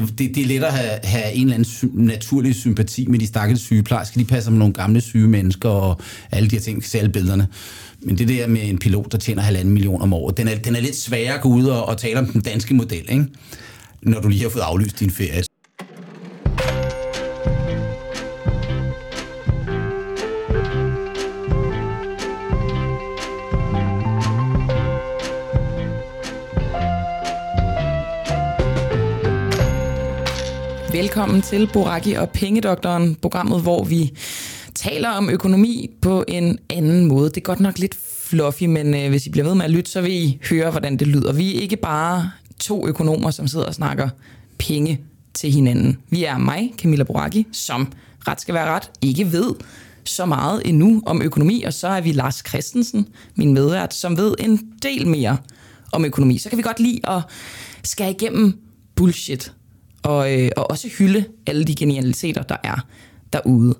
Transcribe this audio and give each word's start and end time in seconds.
det, 0.00 0.18
det, 0.18 0.34
det 0.34 0.42
er 0.42 0.46
let 0.46 0.64
at 0.64 0.72
have, 0.72 0.98
have 1.04 1.32
en 1.32 1.40
eller 1.40 1.54
anden 1.54 1.64
sy- 1.64 1.84
naturlig 1.94 2.54
sympati 2.54 3.06
med 3.06 3.18
de 3.18 3.26
stakkels 3.26 3.60
sygeplejersker. 3.60 4.20
De 4.20 4.24
passer 4.24 4.50
med 4.50 4.58
nogle 4.58 4.74
gamle 4.74 5.00
syge 5.00 5.28
mennesker 5.28 5.68
og 5.68 6.00
alle 6.30 6.50
de 6.50 6.56
her 6.56 6.62
ting, 6.62 6.84
selv 6.84 7.08
billederne. 7.08 7.46
Men 8.00 8.18
det 8.18 8.28
der 8.28 8.46
med 8.46 8.68
en 8.68 8.78
pilot, 8.78 9.12
der 9.12 9.18
tjener 9.18 9.42
halvanden 9.42 9.74
million 9.74 10.02
om 10.02 10.12
året, 10.12 10.36
den 10.36 10.48
er, 10.48 10.58
den 10.58 10.76
er 10.76 10.80
lidt 10.80 10.96
sværere 10.96 11.34
at 11.34 11.40
gå 11.40 11.48
ud 11.48 11.64
og, 11.64 11.84
og 11.86 11.98
tale 11.98 12.18
om 12.18 12.26
den 12.26 12.40
danske 12.40 12.74
model, 12.74 13.04
ikke? 13.08 13.26
når 14.02 14.20
du 14.20 14.28
lige 14.28 14.42
har 14.42 14.48
fået 14.48 14.62
aflyst 14.62 15.00
din 15.00 15.10
ferie. 15.10 15.42
Velkommen 31.18 31.42
til 31.42 31.70
Boraki 31.72 32.12
og 32.12 32.30
Pengedoktoren, 32.30 33.14
programmet, 33.14 33.62
hvor 33.62 33.84
vi 33.84 34.10
taler 34.74 35.08
om 35.08 35.30
økonomi 35.30 35.90
på 36.02 36.24
en 36.28 36.58
anden 36.70 37.04
måde. 37.04 37.28
Det 37.28 37.36
er 37.36 37.40
godt 37.40 37.60
nok 37.60 37.78
lidt 37.78 37.96
fluffy, 38.22 38.64
men 38.64 38.94
øh, 38.94 39.08
hvis 39.08 39.26
I 39.26 39.30
bliver 39.30 39.46
ved 39.46 39.54
med 39.54 39.64
at 39.64 39.70
lytte, 39.70 39.90
så 39.90 40.00
vil 40.00 40.12
I 40.12 40.38
høre, 40.50 40.70
hvordan 40.70 40.96
det 40.96 41.06
lyder. 41.06 41.32
Vi 41.32 41.56
er 41.56 41.60
ikke 41.60 41.76
bare 41.76 42.30
to 42.60 42.88
økonomer, 42.88 43.30
som 43.30 43.48
sidder 43.48 43.66
og 43.66 43.74
snakker 43.74 44.08
penge 44.58 45.00
til 45.34 45.52
hinanden. 45.52 45.98
Vi 46.10 46.24
er 46.24 46.38
mig, 46.38 46.72
Camilla 46.78 47.04
Boraki, 47.04 47.46
som 47.52 47.92
ret 48.28 48.40
skal 48.40 48.54
være 48.54 48.70
ret, 48.70 48.90
ikke 49.02 49.32
ved 49.32 49.54
så 50.04 50.26
meget 50.26 50.62
endnu 50.64 51.02
om 51.06 51.22
økonomi, 51.22 51.62
og 51.62 51.72
så 51.72 51.88
er 51.88 52.00
vi 52.00 52.12
Lars 52.12 52.42
Christensen, 52.48 53.08
min 53.34 53.54
medvært, 53.54 53.94
som 53.94 54.16
ved 54.16 54.34
en 54.38 54.60
del 54.82 55.06
mere 55.06 55.36
om 55.92 56.04
økonomi. 56.04 56.38
Så 56.38 56.48
kan 56.48 56.58
vi 56.58 56.62
godt 56.62 56.80
lide 56.80 57.00
at 57.08 57.22
skære 57.82 58.10
igennem 58.10 58.58
bullshit, 58.94 59.52
og, 60.08 60.40
øh, 60.40 60.50
og 60.56 60.70
også 60.70 60.88
hylde 60.98 61.24
alle 61.46 61.64
de 61.64 61.74
genialiteter, 61.74 62.42
der 62.42 62.56
er 62.64 62.86
derude. 63.32 63.74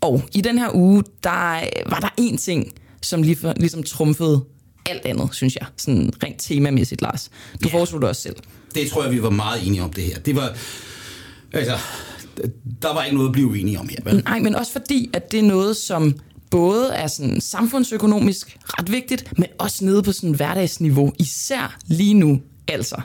Og 0.00 0.22
i 0.34 0.40
den 0.40 0.58
her 0.58 0.70
uge, 0.74 1.04
der 1.24 1.54
øh, 1.56 1.90
var 1.92 2.00
der 2.00 2.08
en 2.16 2.36
ting, 2.36 2.72
som 3.02 3.22
lige 3.22 3.36
for, 3.36 3.52
ligesom 3.56 3.82
trumfede 3.82 4.44
alt 4.86 5.06
andet, 5.06 5.28
synes 5.32 5.56
jeg. 5.56 5.66
Sådan 5.76 6.12
rent 6.22 6.36
temamæssigt, 6.40 7.02
Lars. 7.02 7.30
Du 7.64 7.68
Ja. 7.72 7.78
foreslog 7.78 8.00
det 8.00 8.08
også 8.08 8.22
selv. 8.22 8.36
Det 8.74 8.90
tror 8.90 9.02
jeg, 9.02 9.12
vi 9.12 9.22
var 9.22 9.30
meget 9.30 9.66
enige 9.66 9.82
om 9.82 9.92
det 9.92 10.04
her. 10.04 10.18
Det 10.18 10.36
var, 10.36 10.56
altså, 11.52 11.78
der 12.82 12.94
var 12.94 13.04
ikke 13.04 13.16
noget 13.16 13.28
at 13.28 13.32
blive 13.32 13.46
uenige 13.48 13.78
om 13.80 13.88
her, 13.88 13.96
vel? 14.04 14.22
Nej, 14.24 14.38
men 14.38 14.54
også 14.54 14.72
fordi, 14.72 15.10
at 15.12 15.32
det 15.32 15.38
er 15.40 15.44
noget, 15.44 15.76
som 15.76 16.14
både 16.50 16.92
er 16.92 17.06
sådan 17.06 17.40
samfundsøkonomisk 17.40 18.56
ret 18.64 18.92
vigtigt, 18.92 19.38
men 19.38 19.46
også 19.58 19.84
nede 19.84 20.02
på 20.02 20.12
sådan 20.12 20.32
hverdagsniveau, 20.34 21.12
især 21.18 21.78
lige 21.86 22.14
nu, 22.14 22.40
altså 22.68 23.00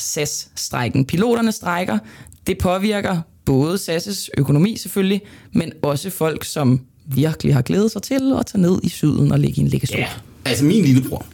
SAS-strækken. 0.00 1.04
Piloterne 1.04 1.52
strækker, 1.52 1.98
det 2.46 2.58
påvirker 2.58 3.20
både 3.44 3.74
SAS' 3.74 4.28
økonomi 4.38 4.76
selvfølgelig, 4.76 5.20
men 5.52 5.72
også 5.82 6.10
folk, 6.10 6.44
som 6.44 6.80
virkelig 7.06 7.54
har 7.54 7.62
glædet 7.62 7.92
sig 7.92 8.02
til 8.02 8.34
at 8.40 8.46
tage 8.46 8.62
ned 8.62 8.80
i 8.82 8.88
syden 8.88 9.32
og 9.32 9.38
ligge 9.38 9.60
i 9.60 9.64
en 9.64 9.68
liggestol. 9.68 10.00
Ja, 10.00 10.08
altså 10.44 10.64
min 10.64 10.84
lillebror, 10.84 11.26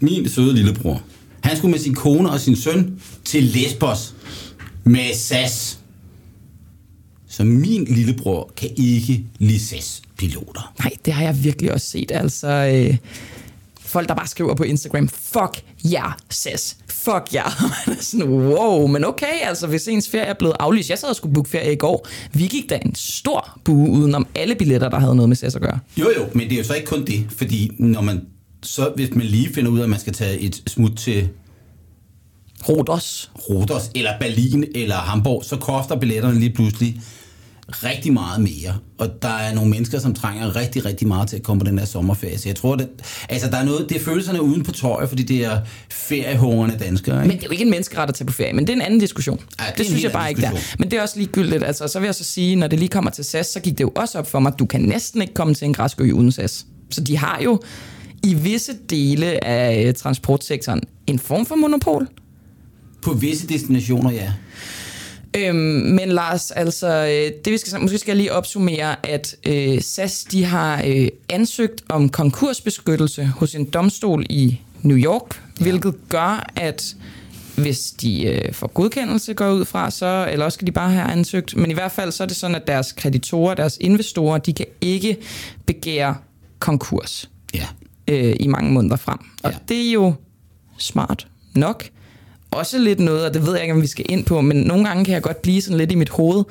min 0.00 0.28
søde 0.28 0.54
lillebror, 0.54 1.02
han 1.40 1.56
skulle 1.56 1.70
med 1.70 1.78
sin 1.78 1.94
kone 1.94 2.30
og 2.30 2.40
sin 2.40 2.56
søn 2.56 3.00
til 3.24 3.42
Lesbos 3.42 4.14
med 4.84 5.14
SAS. 5.14 5.78
Så 7.28 7.44
min 7.44 7.84
lillebror 7.84 8.52
kan 8.56 8.70
ikke 8.76 9.24
lide 9.38 9.60
SAS-piloter. 9.60 10.74
Nej, 10.78 10.92
det 11.04 11.12
har 11.12 11.22
jeg 11.22 11.44
virkelig 11.44 11.72
også 11.72 11.86
set. 11.86 12.10
Altså, 12.10 12.48
øh, 12.48 12.96
folk, 13.80 14.08
der 14.08 14.14
bare 14.14 14.26
skriver 14.26 14.54
på 14.54 14.62
Instagram, 14.62 15.08
fuck 15.08 15.64
ja, 15.84 16.04
yeah, 16.04 16.12
SAS. 16.30 16.76
Fuck 17.04 17.34
ja. 17.34 17.42
Yeah. 17.88 18.00
sådan, 18.00 18.28
wow, 18.28 18.86
men 18.86 19.04
okay, 19.04 19.40
altså, 19.42 19.66
hvis 19.66 19.88
ens 19.88 20.08
ferie 20.08 20.24
er 20.26 20.34
blevet 20.34 20.56
aflyst. 20.60 20.90
Jeg 20.90 20.98
sad 20.98 21.08
og 21.08 21.16
skulle 21.16 21.34
booke 21.34 21.50
ferie 21.50 21.72
i 21.72 21.76
går. 21.76 22.08
Vi 22.32 22.46
gik 22.46 22.70
da 22.70 22.78
en 22.84 22.94
stor 22.94 23.60
bue 23.64 23.90
udenom 23.90 24.26
alle 24.34 24.54
billetter, 24.54 24.88
der 24.88 24.98
havde 24.98 25.16
noget 25.16 25.28
med 25.28 25.36
SAS 25.36 25.54
at 25.54 25.62
gøre. 25.62 25.78
Jo 25.96 26.10
jo, 26.18 26.26
men 26.32 26.48
det 26.48 26.52
er 26.52 26.58
jo 26.58 26.64
så 26.64 26.74
ikke 26.74 26.86
kun 26.86 27.04
det, 27.04 27.26
fordi 27.30 27.70
når 27.78 28.00
man 28.00 28.20
så 28.62 28.92
hvis 28.96 29.10
man 29.14 29.26
lige 29.26 29.54
finder 29.54 29.70
ud 29.70 29.78
af, 29.78 29.82
at 29.82 29.90
man 29.90 30.00
skal 30.00 30.12
tage 30.12 30.38
et 30.38 30.62
smut 30.66 30.96
til 30.96 31.28
Rodos. 32.68 33.30
Rodos, 33.50 33.90
eller 33.94 34.10
Berlin, 34.20 34.64
eller 34.74 34.94
Hamburg, 34.94 35.44
så 35.44 35.56
koster 35.56 35.96
billetterne 35.96 36.40
lige 36.40 36.52
pludselig 36.52 37.00
rigtig 37.72 38.12
meget 38.12 38.40
mere. 38.40 38.78
Og 38.98 39.22
der 39.22 39.28
er 39.28 39.54
nogle 39.54 39.70
mennesker, 39.70 39.98
som 39.98 40.14
trænger 40.14 40.56
rigtig, 40.56 40.84
rigtig 40.84 41.08
meget 41.08 41.28
til 41.28 41.36
at 41.36 41.42
komme 41.42 41.60
på 41.60 41.66
den 41.66 41.78
her 41.78 41.86
sommerferie. 41.86 42.38
Så 42.38 42.48
jeg 42.48 42.56
tror, 42.56 42.76
det, 42.76 42.88
altså 43.28 43.50
der 43.50 43.56
er 43.56 43.64
noget, 43.64 43.88
det 43.88 43.96
er 43.96 44.00
følelserne 44.00 44.42
uden 44.42 44.62
på 44.62 44.72
tøjet, 44.72 45.08
fordi 45.08 45.22
det 45.22 45.44
er 45.44 45.60
feriehårende 45.90 46.78
danskere. 46.78 47.16
Ikke? 47.16 47.28
Men 47.28 47.36
det 47.36 47.44
er 47.44 47.46
jo 47.46 47.52
ikke 47.52 47.64
en 47.64 47.70
menneskeret 47.70 48.08
at 48.08 48.14
tage 48.14 48.26
på 48.26 48.32
ferie, 48.32 48.52
men 48.52 48.66
det 48.66 48.72
er 48.72 48.76
en 48.76 48.82
anden 48.82 49.00
diskussion. 49.00 49.40
Ja, 49.60 49.64
det 49.68 49.78
det 49.78 49.86
synes 49.86 50.02
jeg 50.02 50.12
bare 50.12 50.28
ikke 50.28 50.42
der. 50.42 50.50
Men 50.78 50.90
det 50.90 50.98
er 50.98 51.02
også 51.02 51.18
ligegyldigt. 51.18 51.64
Altså, 51.64 51.88
så 51.88 51.98
vil 52.00 52.06
jeg 52.06 52.14
så 52.14 52.24
sige, 52.24 52.56
når 52.56 52.66
det 52.66 52.78
lige 52.78 52.88
kommer 52.88 53.10
til 53.10 53.24
SAS, 53.24 53.46
så 53.46 53.60
gik 53.60 53.78
det 53.78 53.84
jo 53.84 53.92
også 53.96 54.18
op 54.18 54.30
for 54.30 54.40
mig, 54.40 54.52
at 54.52 54.58
du 54.58 54.66
kan 54.66 54.80
næsten 54.80 55.22
ikke 55.22 55.34
komme 55.34 55.54
til 55.54 55.64
en 55.64 55.74
græsk 55.74 56.00
ø 56.00 56.12
uden 56.12 56.32
SAS. 56.32 56.66
Så 56.90 57.00
de 57.00 57.16
har 57.16 57.40
jo 57.44 57.60
i 58.22 58.34
visse 58.34 58.72
dele 58.90 59.44
af 59.44 59.84
øh, 59.86 59.94
transportsektoren 59.94 60.80
en 61.06 61.18
form 61.18 61.46
for 61.46 61.54
monopol. 61.54 62.08
På 63.02 63.12
visse 63.12 63.46
destinationer, 63.46 64.10
ja. 64.10 64.32
Øhm, 65.36 65.56
men 65.56 66.08
Lars, 66.08 66.50
altså, 66.50 66.86
øh, 66.88 67.32
det 67.44 67.52
vi 67.52 67.58
skal, 67.58 67.80
måske 67.80 67.98
skal 67.98 68.10
jeg 68.10 68.16
lige 68.16 68.32
opsummere, 68.32 69.06
at 69.06 69.36
øh, 69.46 69.80
SAS 69.82 70.24
de 70.24 70.44
har 70.44 70.82
øh, 70.86 71.08
ansøgt 71.28 71.82
om 71.88 72.08
konkursbeskyttelse 72.08 73.24
hos 73.24 73.54
en 73.54 73.64
domstol 73.64 74.26
i 74.30 74.60
New 74.82 74.96
York, 74.96 75.42
ja. 75.60 75.62
hvilket 75.64 75.94
gør, 76.08 76.50
at 76.56 76.96
hvis 77.56 77.90
de 77.90 78.22
øh, 78.24 78.52
får 78.54 78.66
godkendelse 78.66 79.34
går 79.34 79.50
ud 79.50 79.64
fra, 79.64 79.90
så, 79.90 80.28
eller 80.30 80.44
også 80.44 80.56
skal 80.56 80.66
de 80.66 80.72
bare 80.72 80.90
have 80.90 81.10
ansøgt, 81.10 81.56
men 81.56 81.70
i 81.70 81.74
hvert 81.74 81.92
fald 81.92 82.12
så 82.12 82.22
er 82.22 82.26
det 82.26 82.36
sådan, 82.36 82.56
at 82.56 82.66
deres 82.66 82.92
kreditorer, 82.92 83.54
deres 83.54 83.78
investorer, 83.80 84.38
de 84.38 84.52
kan 84.52 84.66
ikke 84.80 85.16
begære 85.66 86.16
konkurs 86.58 87.30
Ja. 87.54 87.66
øh, 88.08 88.36
i 88.40 88.46
mange 88.46 88.72
måneder 88.72 88.96
frem. 88.96 89.18
Og 89.42 89.50
ja. 89.50 89.56
det 89.68 89.88
er 89.88 89.92
jo 89.92 90.14
smart 90.78 91.26
nok. 91.54 91.84
Også 92.50 92.78
lidt 92.78 93.00
noget, 93.00 93.24
og 93.24 93.34
det 93.34 93.46
ved 93.46 93.52
jeg 93.52 93.62
ikke, 93.62 93.74
om 93.74 93.82
vi 93.82 93.86
skal 93.86 94.06
ind 94.08 94.24
på, 94.24 94.40
men 94.40 94.56
nogle 94.56 94.84
gange 94.88 95.04
kan 95.04 95.14
jeg 95.14 95.22
godt 95.22 95.42
blive 95.42 95.62
sådan 95.62 95.78
lidt 95.78 95.92
i 95.92 95.94
mit 95.94 96.08
hoved. 96.08 96.44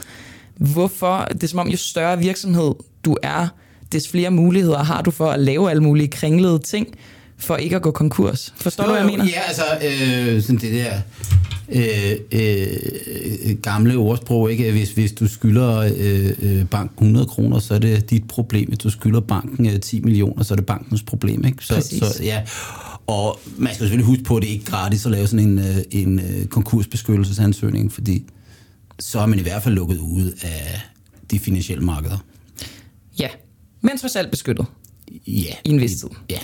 Hvorfor? 0.58 1.28
Det 1.32 1.44
er 1.44 1.48
som 1.48 1.60
om, 1.60 1.68
jo 1.68 1.78
større 1.78 2.20
virksomhed 2.20 2.74
du 3.06 3.18
er, 3.24 3.48
des 3.92 4.09
flere 4.09 4.32
muligheder 4.32 4.84
har 4.84 5.02
du 5.02 5.12
for 5.12 5.32
at 5.32 5.40
lave 5.40 5.70
alle 5.70 5.84
mulige 5.84 6.08
kringlede 6.08 6.59
ting, 6.59 6.88
for 7.38 7.56
ikke 7.56 7.76
at 7.76 7.82
gå 7.82 7.92
konkurs. 7.92 8.54
Forstår 8.58 8.84
du, 8.84 8.90
hvad 8.90 9.00
jeg 9.00 9.08
mener? 9.08 9.26
Ja, 9.26 9.42
altså, 9.48 9.64
øh, 9.84 10.42
sådan 10.42 10.58
det 10.58 10.74
der 10.74 10.94
øh, 11.72 12.16
øh, 12.32 13.58
gamle 13.62 13.96
ordsprog, 13.96 14.52
ikke? 14.52 14.72
Hvis, 14.72 14.92
hvis 14.92 15.12
du 15.12 15.28
skylder 15.28 15.78
øh, 15.98 16.32
øh, 16.42 16.66
banken 16.66 17.06
100 17.06 17.26
kroner, 17.26 17.59
så 17.59 17.74
er 17.74 17.80
det 17.80 18.09
dit 18.09 18.28
problem. 18.28 18.68
Hvis 18.68 18.80
du 18.80 18.90
skylder 18.90 19.20
banken 19.20 19.66
øh, 19.66 19.80
10 19.80 20.02
millioner, 20.02 20.44
så 20.44 20.54
er 20.54 20.56
det 20.56 20.66
bankens 20.66 21.04
problem, 21.04 21.46
ikke? 21.46 21.66
Så, 21.66 21.74
Præcis. 21.74 22.00
så, 22.00 22.24
ja. 22.24 22.42
Og 23.09 23.40
man 23.58 23.68
skal 23.74 23.80
selvfølgelig 23.80 24.06
huske 24.06 24.24
på, 24.24 24.36
at 24.38 24.44
det 24.44 24.50
ikke 24.50 24.64
er 24.68 24.70
gratis 24.72 25.06
at 25.06 25.12
lave 25.12 25.28
sådan 25.28 25.46
en, 25.50 25.59
øh, 25.59 25.75
en 25.92 26.20
øh, 26.20 26.46
konkursbeskyttelsesansøgning, 26.46 27.92
fordi 27.92 28.24
så 29.00 29.20
er 29.20 29.25
man 29.25 29.40
i 29.40 29.42
hvert 29.42 29.64
fald 29.64 29.75
lukket 29.75 29.97
ud 29.97 30.31
af 30.42 30.81
de 31.31 31.40
finansielle 31.40 31.84
markeder. 31.86 32.18
Ja, 33.20 33.28
men 33.81 33.97
trods 33.97 34.16
alt 34.16 34.31
beskyttet 34.31 34.66
Ja. 35.28 35.53
i 35.66 35.70
en 35.70 35.81
vis 35.81 35.92
tid. 36.00 36.09
Ja. 36.30 36.40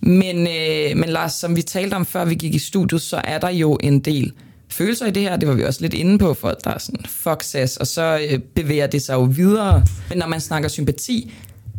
Men, 0.00 0.36
øh, 0.46 0.96
men 0.96 1.08
Lars, 1.08 1.32
som 1.32 1.56
vi 1.56 1.62
talte 1.62 1.94
om 1.94 2.06
før 2.06 2.24
vi 2.24 2.34
gik 2.34 2.54
i 2.54 2.58
studiet, 2.58 3.02
så 3.02 3.20
er 3.24 3.38
der 3.38 3.50
jo 3.50 3.78
en 3.82 4.00
del 4.00 4.32
følelser 4.70 5.06
i 5.06 5.10
det 5.10 5.22
her. 5.22 5.36
Det 5.36 5.48
var 5.48 5.54
vi 5.54 5.64
også 5.64 5.80
lidt 5.80 5.94
inde 5.94 6.18
på, 6.18 6.34
for 6.34 6.50
der 6.64 6.70
er 6.70 6.78
sådan 6.78 7.04
fuck 7.06 7.42
SAS, 7.42 7.76
og 7.76 7.86
så 7.86 8.26
øh, 8.30 8.38
bevæger 8.38 8.86
det 8.86 9.02
sig 9.02 9.14
jo 9.14 9.22
videre. 9.22 9.84
Men 10.08 10.18
når 10.18 10.26
man 10.26 10.40
snakker 10.40 10.68
sympati, 10.68 11.32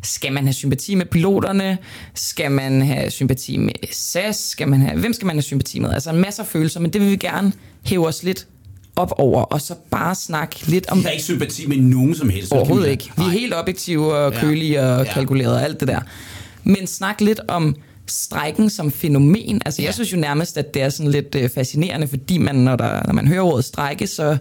skal 0.06 0.34
man 0.34 0.44
have 0.44 0.54
sympati 0.54 0.96
med 0.96 1.06
piloterne? 1.06 1.78
Skal 2.14 2.52
man 2.52 2.82
have 2.82 3.12
sympati 3.12 3.58
med 3.58 3.74
SAS? 3.92 4.36
Skal 4.36 4.68
man 4.68 4.82
have, 4.82 5.00
hvem 5.00 5.14
skal 5.14 5.26
man 5.26 5.36
have 5.36 5.42
sympati 5.44 5.80
med? 5.80 5.94
Altså 5.94 6.10
en 6.10 6.22
masse 6.22 6.42
af 6.42 6.48
følelser, 6.48 6.80
men 6.80 6.94
det 6.94 7.02
vil 7.02 7.12
vi 7.12 7.16
gerne 7.16 7.52
hæve 7.84 8.08
os 8.08 8.24
lidt 8.24 8.48
op 8.96 9.14
over, 9.18 9.42
og 9.42 9.62
så 9.62 9.76
bare 9.92 10.16
snakke 10.16 10.68
lidt 10.68 10.88
om 10.90 10.98
Jeg 10.98 11.04
har 11.06 11.12
ikke 11.12 11.24
sympati 11.24 11.68
med 11.68 11.78
nogen 11.78 12.16
som 12.16 12.30
helst. 12.30 12.52
Overhovedet 12.52 12.90
ikke. 12.92 13.12
Vi 13.18 13.24
er 13.24 13.30
helt 13.30 13.54
objektive 13.54 14.16
og 14.16 14.34
Ja. 14.34 14.40
kølige 14.40 14.82
og 14.82 15.06
Ja. 15.06 15.14
kalkulerede 15.14 15.56
og 15.56 15.64
alt 15.64 15.80
det 15.80 15.88
der. 15.88 16.00
Men 16.64 16.88
snak 16.88 17.22
lidt 17.22 17.40
om 17.48 17.76
strækken 18.08 18.70
som 18.70 18.92
fænomen. 18.92 19.62
Altså, 19.66 19.82
Ja. 19.82 19.86
jeg 19.86 19.94
synes 19.94 20.12
jo 20.14 20.18
nærmest, 20.18 20.58
at 20.58 20.74
det 20.74 20.82
er 20.82 20.90
sådan 20.90 21.12
lidt 21.12 21.36
øh, 21.36 21.50
fascinerende, 21.50 22.08
fordi 22.08 22.38
man, 22.38 22.56
når, 22.56 22.76
der, 22.76 23.02
når 23.06 23.14
man 23.14 23.28
hører 23.28 23.42
ordet 23.42 23.66
strække, 23.66 24.08
så, 24.08 24.38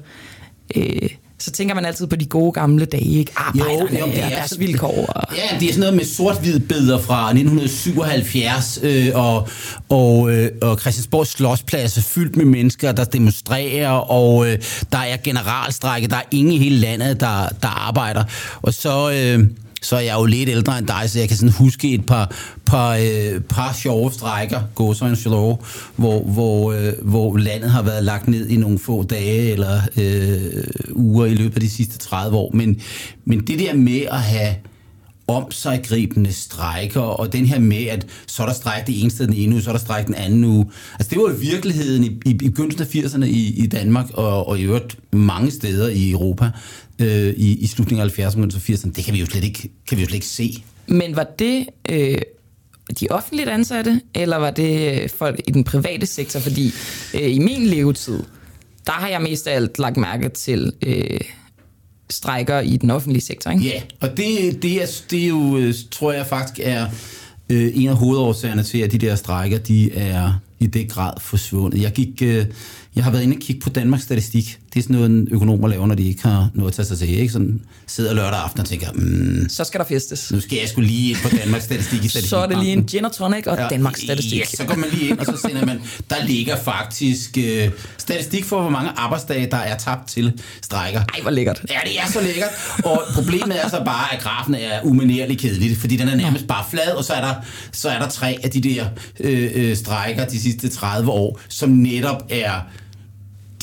øh, 0.76 1.08
så 1.38 1.50
tænker 1.50 1.74
man 1.74 1.84
altid 1.84 2.06
på 2.06 2.16
de 2.16 2.26
gode 2.26 2.52
gamle 2.52 2.84
dage, 2.84 3.18
ikke? 3.18 3.32
Arbejderne 3.36 3.98
jo, 3.98 4.06
det 4.06 4.20
er 4.20 4.24
og 4.24 4.30
deres 4.30 4.58
vilkår. 4.58 5.06
Og, 5.08 5.36
Ja, 5.36 5.58
det 5.60 5.68
er 5.68 5.72
sådan 5.72 5.80
noget 5.80 5.94
med 5.94 6.04
sort-hvid 6.04 6.58
billeder 6.60 6.98
fra 6.98 7.30
1977, 7.30 8.78
øh, 8.82 9.10
og, 9.14 9.48
og, 9.88 10.32
øh, 10.32 10.50
og 10.62 10.78
Christiansborg 10.80 11.26
Slottsplads 11.26 11.96
er 11.96 12.02
fyldt 12.02 12.36
med 12.36 12.44
mennesker, 12.44 12.92
der 12.92 13.04
demonstrerer, 13.04 13.90
og 13.90 14.46
øh, 14.48 14.58
der 14.92 14.98
er 14.98 15.16
generalstrække, 15.16 16.08
der 16.08 16.16
er 16.16 16.22
ingen 16.30 16.52
i 16.52 16.58
hele 16.58 16.76
landet, 16.76 17.20
der, 17.20 17.48
der 17.62 17.68
arbejder. 17.68 18.24
Og 18.62 18.74
så, 18.74 19.10
øh, 19.10 19.46
så 19.84 19.96
er 19.96 20.00
jeg 20.00 20.14
jo 20.14 20.24
lidt 20.24 20.48
ældre 20.48 20.78
end 20.78 20.86
dig, 20.86 21.10
så 21.10 21.18
jeg 21.18 21.28
kan 21.28 21.36
sådan 21.36 21.52
huske 21.52 21.94
et 21.94 22.06
par, 22.06 22.34
par, 22.66 22.96
øh, 22.96 23.40
par 23.40 23.72
sjove 23.72 24.12
strækker, 24.12 24.60
gåsøjne 24.74 25.16
sjove, 25.16 25.58
hvor, 25.96 26.22
hvor, 26.22 26.72
øh, 26.72 26.92
hvor 27.02 27.36
landet 27.36 27.70
har 27.70 27.82
været 27.82 28.04
lagt 28.04 28.28
ned 28.28 28.48
i 28.48 28.56
nogle 28.56 28.78
få 28.78 29.02
dage 29.02 29.52
eller 29.52 29.80
øh, 29.96 30.64
uger 30.92 31.26
i 31.26 31.34
løbet 31.34 31.54
af 31.54 31.60
de 31.60 31.70
sidste 31.70 31.98
30 31.98 32.36
år. 32.36 32.50
Men, 32.54 32.80
men 33.24 33.40
det 33.40 33.58
der 33.58 33.74
med 33.74 34.00
at 34.10 34.20
have 34.20 34.54
om 35.26 35.50
sig 35.50 35.82
gribende 35.84 36.32
strækker, 36.32 37.00
og 37.00 37.32
den 37.32 37.46
her 37.46 37.58
med, 37.58 37.86
at 37.86 38.06
så 38.26 38.42
er 38.42 38.46
der 38.46 38.54
stræk 38.54 38.86
det 38.86 39.02
ene 39.02 39.10
sted 39.10 39.26
den 39.26 39.34
ene 39.34 39.54
uge, 39.54 39.62
så 39.62 39.70
er 39.70 39.74
der 39.74 39.80
stræk 39.80 40.06
den 40.06 40.14
anden 40.14 40.44
uge. 40.44 40.70
Altså 40.98 41.10
det 41.10 41.18
var 41.18 41.28
jo 41.28 41.36
virkeligheden 41.40 42.04
i, 42.04 42.20
i, 42.26 42.30
i 42.30 42.48
begyndelsen 42.48 42.82
af 42.82 42.94
80'erne 42.94 43.24
i, 43.24 43.64
i 43.64 43.66
Danmark, 43.66 44.06
og, 44.14 44.48
og 44.48 44.58
i 44.58 44.62
øvrigt 44.62 44.96
mange 45.12 45.50
steder 45.50 45.88
i 45.88 46.10
Europa 46.10 46.50
øh, 46.98 47.34
i, 47.36 47.58
i 47.58 47.66
slutningen 47.66 48.06
af 48.06 48.18
70'erne 48.18 48.42
og 48.42 48.46
80'erne. 48.46 48.92
Det 48.92 49.04
kan 49.04 49.14
vi 49.14 49.20
jo 49.20 49.26
slet 49.26 49.44
ikke, 49.44 49.70
kan 49.88 49.98
vi 49.98 50.02
jo 50.02 50.08
slet 50.08 50.14
ikke 50.14 50.26
se. 50.26 50.64
Men 50.86 51.16
var 51.16 51.26
det 51.38 51.66
øh, 51.90 52.18
de 53.00 53.06
offentligt 53.10 53.48
ansatte, 53.48 54.00
eller 54.14 54.36
var 54.36 54.50
det 54.50 55.02
øh, 55.02 55.08
folk 55.08 55.40
i 55.48 55.50
den 55.50 55.64
private 55.64 56.06
sektor? 56.06 56.40
Fordi 56.40 56.72
øh, 57.14 57.34
i 57.34 57.38
min 57.38 57.66
levetid, 57.66 58.22
der 58.86 58.92
har 58.92 59.08
jeg 59.08 59.22
mest 59.22 59.46
af 59.46 59.54
alt 59.54 59.78
lagt 59.78 59.96
mærke 59.96 60.28
til... 60.28 60.72
Øh, 60.86 61.20
strejker 62.14 62.60
i 62.60 62.76
den 62.76 62.90
offentlige 62.90 63.22
sektor. 63.22 63.50
Ikke? 63.50 63.64
Ja, 63.64 63.82
og 64.00 64.08
det, 64.16 64.62
det, 64.62 64.82
er, 64.82 64.86
det 65.10 65.24
er 65.24 65.28
jo, 65.28 65.56
øh, 65.58 65.74
tror 65.90 66.12
jeg 66.12 66.26
faktisk 66.26 66.60
er 66.62 66.86
øh, 67.50 67.70
en 67.74 67.88
af 67.88 67.96
hovedårsagerne 67.96 68.62
til, 68.62 68.78
at 68.78 68.92
de 68.92 68.98
der 68.98 69.14
strejker, 69.14 69.58
de 69.58 69.92
er 69.92 70.40
i 70.60 70.66
det 70.66 70.90
grad 70.90 71.12
forsvundet. 71.20 71.82
Jeg 71.82 71.92
gik, 71.92 72.22
øh, 72.22 72.46
jeg 72.96 73.04
har 73.04 73.10
været 73.10 73.22
inde 73.22 73.36
og 73.36 73.40
kigge 73.40 73.60
på 73.60 73.70
Danmarks 73.70 74.02
Statistik. 74.02 74.58
Det 74.74 74.80
er 74.80 74.82
sådan 74.82 74.96
noget, 74.96 75.28
økonomer 75.30 75.68
laver, 75.68 75.86
når 75.86 75.94
de 75.94 76.08
ikke 76.08 76.22
har 76.22 76.50
noget 76.54 76.70
at 76.70 76.74
tage 76.74 76.86
sig 76.86 76.98
til. 76.98 77.08
Ikke? 77.08 77.32
Sådan 77.32 77.60
sidder 77.86 78.14
lørdag 78.14 78.40
aften 78.40 78.60
og 78.60 78.66
tænker, 78.66 78.92
mm, 78.94 79.48
så 79.48 79.64
skal 79.64 79.80
der 79.80 79.86
festes. 79.86 80.32
Nu 80.32 80.40
skal 80.40 80.58
jeg 80.58 80.68
skulle 80.68 80.88
lige 80.88 81.10
ind 81.10 81.18
på 81.22 81.36
Danmarks 81.36 81.64
Statistik 81.64 82.04
i 82.04 82.08
Så 82.28 82.36
er 82.36 82.46
det 82.46 82.58
lige 82.58 82.72
en 82.72 82.84
gin 82.84 83.04
og 83.04 83.12
tonic 83.12 83.46
og 83.46 83.58
ja, 83.58 83.68
Danmarks 83.68 84.00
Statistik. 84.00 84.38
Ja, 84.38 84.44
så 84.44 84.64
går 84.64 84.74
man 84.74 84.88
lige 84.92 85.08
ind, 85.08 85.18
og 85.18 85.26
så 85.26 85.36
sender 85.36 85.66
man, 85.66 85.80
der 86.10 86.24
ligger 86.26 86.56
faktisk 86.56 87.38
øh, 87.38 87.70
statistik 87.98 88.44
for, 88.44 88.60
hvor 88.60 88.70
mange 88.70 88.90
arbejdsdage, 88.96 89.50
der 89.50 89.56
er 89.56 89.76
tabt 89.76 90.08
til 90.08 90.40
strækker. 90.62 91.00
Ej, 91.00 91.20
hvor 91.22 91.30
lækkert. 91.30 91.62
Ja, 91.70 91.78
det 91.84 91.98
er 91.98 92.12
så 92.12 92.20
lækkert. 92.20 92.50
Og 92.84 93.02
problemet 93.14 93.64
er 93.64 93.68
så 93.68 93.82
bare, 93.84 94.14
at 94.14 94.22
grafen 94.22 94.54
er 94.54 94.82
umanerligt 94.82 95.40
kedeligt, 95.40 95.78
fordi 95.78 95.96
den 95.96 96.08
er 96.08 96.16
nærmest 96.16 96.46
bare 96.46 96.64
flad, 96.70 96.92
og 96.96 97.04
så 97.04 97.12
er 97.12 97.20
der, 97.20 97.34
så 97.72 97.88
er 97.88 97.98
der 97.98 98.08
tre 98.08 98.38
af 98.42 98.50
de 98.50 98.60
der 98.60 98.86
øh, 99.20 99.50
øh, 99.54 99.76
strækker 99.76 100.24
de 100.24 100.40
sidste 100.40 100.68
30 100.68 101.10
år, 101.10 101.40
som 101.48 101.70
netop 101.70 102.22
er 102.30 102.60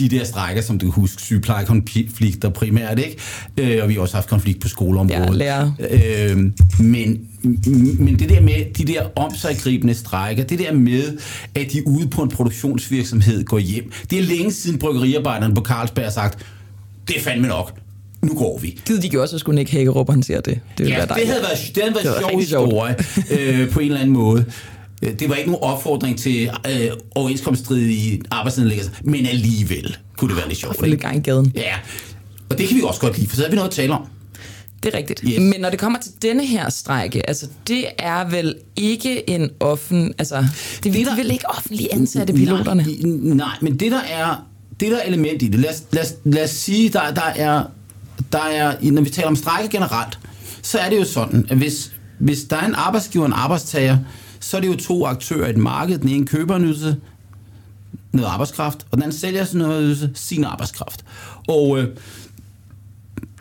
de 0.09 0.17
der 0.17 0.23
strækker, 0.23 0.61
som 0.61 0.79
du 0.79 0.91
kan 0.91 1.01
huske, 1.01 1.21
sygeplejekonflikter 1.21 2.49
primært, 2.49 2.99
ikke? 2.99 3.17
Øh, 3.57 3.83
og 3.83 3.89
vi 3.89 3.93
har 3.93 4.01
også 4.01 4.15
haft 4.15 4.29
konflikt 4.29 4.61
på 4.61 4.67
skoleområdet. 4.67 5.39
Ja, 5.39 5.65
øh, 5.89 6.37
men, 6.79 7.27
men 7.99 8.19
det 8.19 8.29
der 8.29 8.41
med 8.41 8.73
de 8.77 8.85
der 8.93 9.03
omsaggribende 9.15 9.93
strækker, 9.93 10.43
det 10.43 10.59
der 10.59 10.73
med, 10.73 11.17
at 11.55 11.73
de 11.73 11.87
ude 11.87 12.07
på 12.07 12.21
en 12.21 12.29
produktionsvirksomhed 12.29 13.43
går 13.43 13.59
hjem, 13.59 13.91
det 14.09 14.19
er 14.19 14.23
længe 14.23 14.51
siden 14.51 14.79
bryggeriarbejderne 14.79 15.55
på 15.55 15.61
Carlsberg 15.61 16.05
har 16.05 16.11
sagt, 16.11 16.45
det 17.07 17.17
er 17.17 17.21
fandme 17.21 17.47
nok 17.47 17.81
nu 18.21 18.33
går 18.35 18.59
vi. 18.59 18.79
Gid 18.85 18.99
de 18.99 19.09
gjorde, 19.09 19.27
så 19.27 19.37
skulle 19.37 19.55
Nick 19.55 19.71
Hagerup 19.71 20.09
håndtere 20.09 20.41
det. 20.45 20.59
Det, 20.77 20.89
ja, 20.89 21.01
det 21.01 21.27
havde 21.27 21.41
været, 21.41 21.71
det 21.75 21.83
havde 21.83 21.95
været 21.95 22.05
det 22.05 22.29
sjov 22.29 22.39
historie 22.39 22.95
øh, 23.31 23.69
på 23.69 23.79
en 23.79 23.85
eller 23.85 23.99
anden 23.99 24.13
måde. 24.13 24.45
Øh, 25.01 25.19
det 25.19 25.29
var 25.29 25.35
ikke 25.35 25.51
nogen 25.51 25.63
opfordring 25.63 26.19
til 26.19 26.51
øh, 26.69 26.91
overenskomststridige 27.15 28.21
arbejdsnedlæggelser, 28.31 28.91
men 29.03 29.25
alligevel 29.25 29.97
kunne 30.17 30.29
det 30.29 30.37
være 30.37 30.47
lidt 30.47 30.59
sjovt. 30.59 30.79
Få 30.79 30.85
lidt 30.85 31.01
gang 31.01 31.17
i 31.17 31.19
gaden. 31.19 31.51
Ja, 31.55 31.75
og 32.49 32.57
det 32.57 32.67
kan 32.67 32.77
vi 32.77 32.81
også 32.83 33.01
godt 33.01 33.17
lide, 33.17 33.29
for 33.29 33.35
så 33.35 33.41
har 33.41 33.49
vi 33.49 33.55
noget 33.55 33.69
at 33.69 33.75
tale 33.75 33.93
om. 33.93 34.05
Det 34.83 34.93
er 34.93 34.97
rigtigt. 34.97 35.21
Yes. 35.25 35.39
Men 35.39 35.61
når 35.61 35.69
det 35.69 35.79
kommer 35.79 35.99
til 35.99 36.11
denne 36.21 36.45
her 36.45 36.69
strække, 36.69 37.29
altså 37.29 37.47
det 37.67 37.85
er 37.97 38.29
vel 38.29 38.55
ikke 38.75 39.29
en 39.29 39.49
offen... 39.59 40.13
Altså, 40.17 40.45
det, 40.83 40.93
det 40.93 41.07
er 41.07 41.15
vel 41.15 41.31
ikke 41.31 41.49
offentlige 41.49 41.93
ansatte 41.93 42.33
piloterne? 42.33 42.83
Nej, 42.83 43.35
nej, 43.35 43.57
men 43.61 43.79
det 43.79 43.91
der 43.91 44.01
er, 44.01 44.45
det 44.79 44.91
der 44.91 44.97
er 44.97 45.03
element 45.07 45.41
i 45.41 45.47
det, 45.47 45.59
lad 45.59 45.69
os, 45.69 45.83
lad 45.91 46.03
os, 46.03 46.13
lad 46.23 46.43
os 46.43 46.49
sige, 46.49 46.89
der, 46.89 47.13
der, 47.13 47.21
er, 47.35 47.63
der 48.31 48.43
er, 48.43 48.91
når 48.91 49.01
vi 49.01 49.09
taler 49.09 49.27
om 49.27 49.35
strække 49.35 49.69
generelt, 49.69 50.19
så 50.61 50.77
er 50.77 50.89
det 50.89 50.97
jo 50.97 51.05
sådan, 51.05 51.45
at 51.49 51.57
hvis, 51.57 51.91
hvis 52.19 52.43
der 52.43 52.55
er 52.55 52.65
en 52.67 52.75
arbejdsgiver 52.75 53.23
og 53.23 53.27
en 53.27 53.33
arbejdstager, 53.33 53.97
så 54.41 54.57
er 54.57 54.61
det 54.61 54.67
jo 54.67 54.75
to 54.75 55.05
aktører 55.05 55.47
i 55.47 55.49
et 55.49 55.57
marked. 55.57 55.97
Den 55.97 56.09
ene 56.09 56.27
køber 56.27 56.55
en 56.55 56.63
ydelse, 56.63 56.97
noget 58.11 58.27
arbejdskraft, 58.27 58.85
og 58.91 58.97
den 58.97 59.03
anden 59.03 59.17
sælger 59.17 59.45
sådan 59.45 59.61
noget 59.61 59.83
ydelse, 59.83 60.11
sin 60.13 60.43
arbejdskraft. 60.43 61.05
Og 61.47 61.79
øh, 61.79 61.87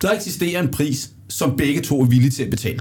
der 0.03 0.13
eksisterer 0.13 0.63
en 0.63 0.69
pris, 0.69 1.11
som 1.29 1.57
begge 1.57 1.81
to 1.81 2.01
er 2.01 2.05
villige 2.05 2.31
til 2.31 2.43
at 2.43 2.51
betale. 2.51 2.81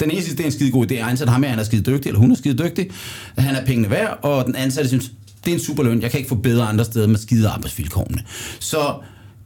Den 0.00 0.10
ene 0.10 0.22
synes, 0.22 0.36
det 0.36 0.40
er 0.40 0.46
en 0.46 0.52
skide 0.52 0.70
god 0.70 0.90
idé 0.90 0.94
at 0.94 1.08
ansætte 1.08 1.30
ham, 1.30 1.42
her, 1.42 1.50
han 1.50 1.58
er 1.58 1.64
skide 1.64 1.92
dygtig, 1.92 2.08
eller 2.08 2.20
hun 2.20 2.30
er 2.30 2.36
skide 2.36 2.64
dygtig, 2.64 2.90
at 3.36 3.42
han 3.42 3.56
er 3.56 3.64
pengene 3.64 3.90
værd, 3.90 4.18
og 4.22 4.46
den 4.46 4.56
ansatte 4.56 4.88
synes, 4.88 5.12
det 5.44 5.50
er 5.50 5.54
en 5.54 5.62
super 5.62 5.82
løn, 5.82 6.02
jeg 6.02 6.10
kan 6.10 6.18
ikke 6.18 6.28
få 6.28 6.34
bedre 6.34 6.66
andre 6.66 6.84
steder 6.84 7.06
med 7.06 7.18
skide 7.18 7.48
arbejdsvilkårene. 7.48 8.22
Så 8.60 8.94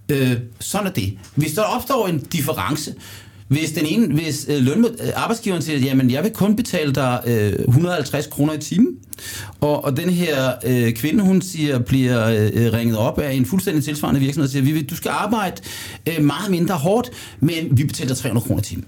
øh, 0.08 0.36
sådan 0.60 0.86
er 0.86 0.90
det. 0.90 1.18
Hvis 1.34 1.52
der 1.52 1.62
opstår 1.62 2.08
en 2.08 2.18
difference, 2.18 2.94
hvis 3.50 3.72
den 3.72 3.86
ene, 3.86 4.14
hvis 4.14 4.46
øh, 4.48 4.62
løn, 4.62 4.84
øh, 4.84 5.08
arbejdsgiveren 5.16 5.62
siger, 5.62 5.78
jamen 5.78 6.10
jeg 6.10 6.24
vil 6.24 6.32
kun 6.32 6.56
betale 6.56 6.92
dig 6.92 7.22
øh, 7.26 7.52
150 7.68 8.26
kroner 8.26 8.52
i 8.52 8.58
timen, 8.58 8.96
og, 9.60 9.84
og 9.84 9.96
den 9.96 10.10
her 10.10 10.52
øh, 10.64 10.92
kvinde, 10.92 11.24
hun 11.24 11.42
siger, 11.42 11.78
bliver 11.78 12.26
øh, 12.26 12.50
øh, 12.54 12.72
ringet 12.72 12.96
op 12.96 13.18
af 13.18 13.32
en 13.32 13.46
fuldstændig 13.46 13.84
tilsvarende 13.84 14.20
virksomhed 14.20 14.46
og 14.46 14.50
siger, 14.50 14.62
vi 14.62 14.72
vil, 14.72 14.90
du 14.90 14.96
skal 14.96 15.10
arbejde 15.10 15.62
øh, 16.06 16.24
meget 16.24 16.50
mindre 16.50 16.74
hårdt, 16.74 17.10
men 17.40 17.78
vi 17.78 17.84
betaler 17.84 18.14
300 18.14 18.46
kroner 18.46 18.60
i 18.60 18.64
timen. 18.64 18.84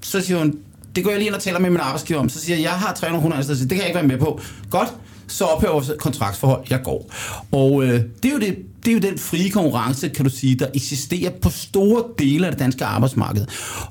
Så 0.00 0.20
siger 0.20 0.38
hun, 0.38 0.58
det 0.96 1.04
går 1.04 1.10
jeg 1.10 1.18
lige 1.18 1.26
ind 1.26 1.34
og 1.34 1.42
taler 1.42 1.58
med 1.58 1.70
min 1.70 1.80
arbejdsgiver 1.80 2.20
om. 2.20 2.28
Så 2.28 2.40
siger 2.40 2.56
jeg, 2.56 2.62
jeg 2.62 2.72
har 2.72 2.94
300 2.94 3.22
kroner, 3.22 3.42
så 3.42 3.54
det 3.54 3.68
kan 3.68 3.78
jeg 3.78 3.86
ikke 3.86 3.98
være 3.98 4.08
med 4.08 4.18
på. 4.18 4.40
Godt, 4.70 4.88
så 5.28 5.44
ophører 5.44 5.72
vores 5.72 5.92
kontraktsforhold, 5.98 6.64
jeg 6.70 6.80
går. 6.84 7.14
Og 7.52 7.84
øh, 7.84 8.02
det, 8.22 8.28
er 8.28 8.32
jo 8.32 8.38
det, 8.38 8.56
det 8.84 8.90
er 8.90 8.94
jo 8.94 9.00
den 9.00 9.18
frie 9.18 9.50
konkurrence, 9.50 10.08
kan 10.08 10.24
du 10.24 10.30
sige, 10.30 10.54
der 10.54 10.66
eksisterer 10.74 11.30
på 11.42 11.50
store 11.50 12.04
dele 12.18 12.46
af 12.46 12.52
det 12.52 12.58
danske 12.58 12.84
arbejdsmarked. 12.84 13.46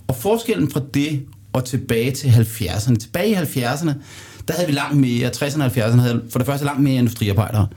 Og 0.07 0.15
forskellen 0.15 0.71
fra 0.71 0.81
det 0.93 1.25
og 1.53 1.65
tilbage 1.65 2.11
til 2.11 2.27
70'erne. 2.27 2.95
Tilbage 2.95 3.29
i 3.29 3.33
70'erne, 3.33 3.93
der 4.47 4.53
havde 4.53 4.67
vi 4.67 4.73
langt 4.73 4.97
mere, 4.97 5.29
60'erne 5.29 5.63
og 5.63 5.71
70'erne 5.71 5.99
havde 5.99 6.23
for 6.29 6.39
det 6.39 6.45
første 6.45 6.65
langt 6.65 6.83
mere 6.83 6.95
industriarbejdere. 6.95 7.67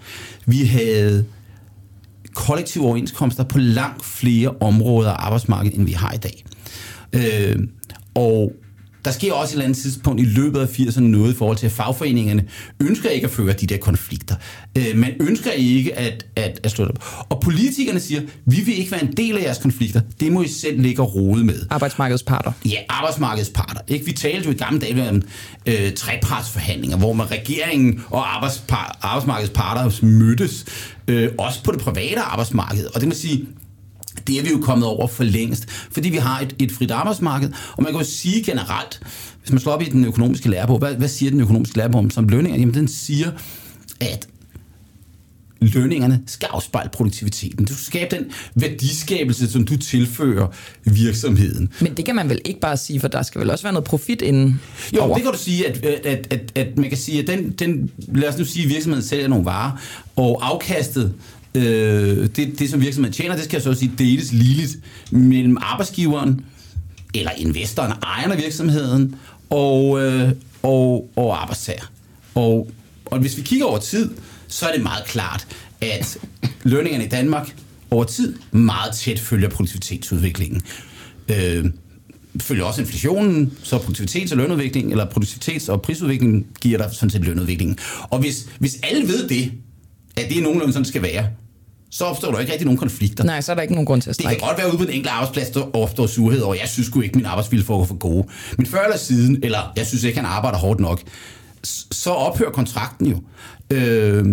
Vi 0.46 0.64
havde 0.64 1.24
kollektive 2.34 2.84
overenskomster 2.84 3.44
på 3.44 3.58
langt 3.58 4.04
flere 4.04 4.54
områder 4.60 5.10
af 5.10 5.26
arbejdsmarkedet, 5.26 5.78
end 5.78 5.86
vi 5.86 5.92
har 5.92 6.12
i 6.12 6.16
dag. 6.16 6.44
Øh, 7.12 7.58
og 8.14 8.52
der 9.06 9.12
sker 9.12 9.32
også 9.32 9.50
et 9.50 9.52
eller 9.52 9.64
andet 9.64 9.78
tidspunkt 9.78 10.20
i 10.20 10.24
løbet 10.24 10.60
af 10.60 10.66
80'erne 10.66 11.00
noget 11.00 11.34
i 11.34 11.36
forhold 11.36 11.56
til, 11.56 11.66
at 11.66 11.72
fagforeningerne 11.72 12.44
ønsker 12.80 13.08
ikke 13.08 13.24
at 13.24 13.30
føre 13.30 13.52
de 13.52 13.66
der 13.66 13.76
konflikter. 13.76 14.34
Øh, 14.78 14.96
man 14.96 15.10
ønsker 15.20 15.50
ikke 15.50 15.98
at, 15.98 16.26
at, 16.36 16.60
at 16.62 16.70
slå 16.70 16.84
op. 16.84 17.24
Og 17.28 17.40
politikerne 17.40 18.00
siger, 18.00 18.20
vi 18.44 18.60
vil 18.60 18.78
ikke 18.78 18.92
være 18.92 19.04
en 19.04 19.12
del 19.12 19.38
af 19.38 19.42
jeres 19.42 19.58
konflikter. 19.58 20.00
Det 20.20 20.32
må 20.32 20.42
I 20.42 20.48
selv 20.48 20.80
ligge 20.80 21.02
og 21.02 21.14
rode 21.14 21.44
med. 21.44 21.66
Arbejdsmarkedets 21.70 22.22
parter. 22.22 22.52
Ja, 22.64 22.78
arbejdsmarkedets 22.88 23.50
parter. 23.54 23.80
Ikke? 23.88 24.04
Vi 24.04 24.12
talte 24.12 24.46
jo 24.46 24.54
i 24.54 24.56
gamle 24.56 24.80
dage 24.80 25.08
om 25.08 25.22
øh, 25.66 25.92
trepartsforhandlinger, 25.92 26.96
hvor 26.96 27.12
man 27.12 27.30
regeringen 27.30 28.02
og 28.10 28.36
arbejdsmarkedets 28.36 29.52
parter 29.54 30.04
mødtes, 30.06 30.64
øh, 31.08 31.30
også 31.38 31.62
på 31.62 31.72
det 31.72 31.80
private 31.80 32.20
arbejdsmarked. 32.20 32.86
Og 32.94 33.00
det 33.00 33.08
må 33.08 33.14
sige, 33.14 33.46
det 34.26 34.38
er 34.38 34.42
vi 34.42 34.50
jo 34.50 34.58
kommet 34.62 34.88
over 34.88 35.06
for 35.06 35.24
længst, 35.24 35.70
fordi 35.90 36.08
vi 36.08 36.16
har 36.16 36.40
et, 36.40 36.56
et 36.58 36.72
frit 36.72 36.90
arbejdsmarked, 36.90 37.50
og 37.76 37.82
man 37.82 37.92
kan 37.92 38.00
jo 38.00 38.06
sige 38.06 38.42
generelt, 38.44 39.00
hvis 39.40 39.50
man 39.52 39.60
slår 39.60 39.72
op 39.72 39.82
i 39.82 39.84
den 39.84 40.04
økonomiske 40.04 40.48
lærebog, 40.50 40.78
hvad, 40.78 40.94
hvad 40.94 41.08
siger 41.08 41.30
den 41.30 41.40
økonomiske 41.40 41.76
lærebog 41.76 41.98
om 41.98 42.10
som 42.10 42.28
lønninger? 42.28 42.58
Jamen 42.58 42.74
den 42.74 42.88
siger, 42.88 43.30
at 44.00 44.28
lønningerne 45.60 46.22
skal 46.26 46.48
afspejle 46.52 46.90
produktiviteten. 46.92 47.64
Du 47.64 47.74
skal 47.74 47.84
skabe 47.84 48.16
den 48.16 48.24
værdiskabelse, 48.54 49.50
som 49.52 49.64
du 49.64 49.76
tilfører 49.76 50.46
virksomheden. 50.84 51.68
Men 51.80 51.94
det 51.94 52.04
kan 52.04 52.14
man 52.16 52.28
vel 52.28 52.40
ikke 52.44 52.60
bare 52.60 52.76
sige, 52.76 53.00
for 53.00 53.08
der 53.08 53.22
skal 53.22 53.40
vel 53.40 53.50
også 53.50 53.62
være 53.62 53.72
noget 53.72 53.84
profit 53.84 54.22
inden 54.22 54.60
Jo, 54.94 55.00
over. 55.00 55.14
det 55.14 55.22
kan 55.22 55.32
du 55.32 55.38
sige, 55.38 55.68
at, 55.68 55.84
at, 55.84 56.26
at, 56.30 56.52
at 56.54 56.78
man 56.78 56.88
kan 56.88 56.98
sige, 56.98 57.20
at 57.20 57.26
den, 57.26 57.50
den, 57.50 57.90
lad 58.08 58.28
os 58.28 58.38
nu 58.38 58.44
sige, 58.44 58.62
at 58.64 58.68
virksomheden 58.70 59.04
sælger 59.04 59.28
nogle 59.28 59.44
varer, 59.44 59.80
og 60.16 60.46
afkastet 60.46 61.14
øh, 61.56 62.28
det, 62.36 62.58
det, 62.58 62.70
som 62.70 62.80
virksomheden 62.80 63.12
tjener, 63.12 63.36
det 63.36 63.44
skal 63.44 63.62
så 63.62 63.74
sige 63.74 63.92
deles 63.98 64.32
ligeligt 64.32 64.78
mellem 65.10 65.56
arbejdsgiveren, 65.60 66.44
eller 67.14 67.30
investoren, 67.30 67.92
ejeren 68.02 68.32
af 68.32 68.38
virksomheden, 68.38 69.14
og, 69.50 70.02
øh, 70.02 70.30
og, 70.62 71.10
og 71.16 71.42
arbejdstager. 71.42 71.92
Og, 72.34 72.70
og 73.04 73.18
hvis 73.18 73.36
vi 73.36 73.42
kigger 73.42 73.66
over 73.66 73.78
tid, 73.78 74.10
så 74.48 74.66
er 74.66 74.72
det 74.72 74.82
meget 74.82 75.04
klart, 75.04 75.46
at 75.80 76.18
lønningerne 76.62 77.04
i 77.04 77.08
Danmark 77.08 77.54
over 77.90 78.04
tid 78.04 78.34
meget 78.50 78.94
tæt 78.94 79.18
følger 79.18 79.48
produktivitetsudviklingen. 79.48 80.62
Øh, 81.28 81.64
følger 82.40 82.64
også 82.64 82.80
inflationen, 82.80 83.52
så 83.62 83.76
produktivitets- 83.76 84.32
og 84.32 84.36
lønudvikling, 84.36 84.90
eller 84.90 85.06
produktivitets- 85.06 85.70
og 85.70 85.82
prisudvikling 85.82 86.46
giver 86.60 86.78
dig 86.78 86.90
sådan 86.92 87.10
set 87.10 87.24
lønudviklingen. 87.24 87.78
Og 88.02 88.18
hvis, 88.18 88.48
hvis 88.58 88.78
alle 88.82 89.08
ved 89.08 89.28
det, 89.28 89.52
at 90.16 90.28
det 90.28 90.38
er 90.38 90.42
nogenlunde 90.42 90.72
sådan, 90.72 90.82
det 90.82 90.88
skal 90.88 91.02
være, 91.02 91.26
så 91.96 92.04
opstår 92.04 92.30
der 92.32 92.38
ikke 92.38 92.52
rigtig 92.52 92.64
nogen 92.66 92.78
konflikter. 92.78 93.24
Nej, 93.24 93.40
så 93.40 93.52
er 93.52 93.54
der 93.54 93.62
ikke 93.62 93.74
nogen 93.74 93.86
grund 93.86 94.02
til 94.02 94.10
at 94.10 94.16
Det 94.16 94.22
strække. 94.24 94.40
kan 94.40 94.48
godt 94.48 94.58
være 94.58 94.68
ude 94.68 94.76
på 94.76 94.82
en 94.82 94.90
enkelt 94.90 95.08
arbejdsplads, 95.08 95.50
der 95.50 95.76
opstår 95.76 96.06
surhed 96.06 96.40
over, 96.40 96.54
jeg 96.54 96.68
synes 96.68 96.86
sgu 96.86 97.00
ikke, 97.00 97.16
min 97.16 97.26
arbejdsvilkår 97.26 97.80
er 97.82 97.86
for 97.86 97.94
gode. 97.94 98.26
Men 98.56 98.66
før 98.66 98.82
eller 98.84 98.96
siden, 98.96 99.38
eller 99.42 99.72
jeg 99.76 99.86
synes 99.86 100.04
ikke, 100.04 100.18
han 100.18 100.26
arbejder 100.26 100.58
hårdt 100.58 100.80
nok, 100.80 101.00
så 101.92 102.10
ophører 102.10 102.50
kontrakten 102.50 103.06
jo 103.06 103.20
øh, 103.70 104.24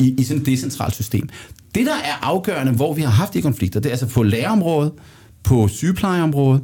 i, 0.00 0.14
i 0.18 0.22
sådan 0.24 0.40
et 0.40 0.46
decentralt 0.46 0.94
system. 0.94 1.28
Det, 1.74 1.86
der 1.86 1.94
er 1.94 2.18
afgørende, 2.22 2.72
hvor 2.72 2.94
vi 2.94 3.02
har 3.02 3.10
haft 3.10 3.34
de 3.34 3.42
konflikter, 3.42 3.80
det 3.80 3.88
er 3.88 3.90
altså 3.92 4.06
på 4.06 4.22
lærerområdet, 4.22 4.92
på 5.42 5.68
sygeplejeområdet, 5.68 6.62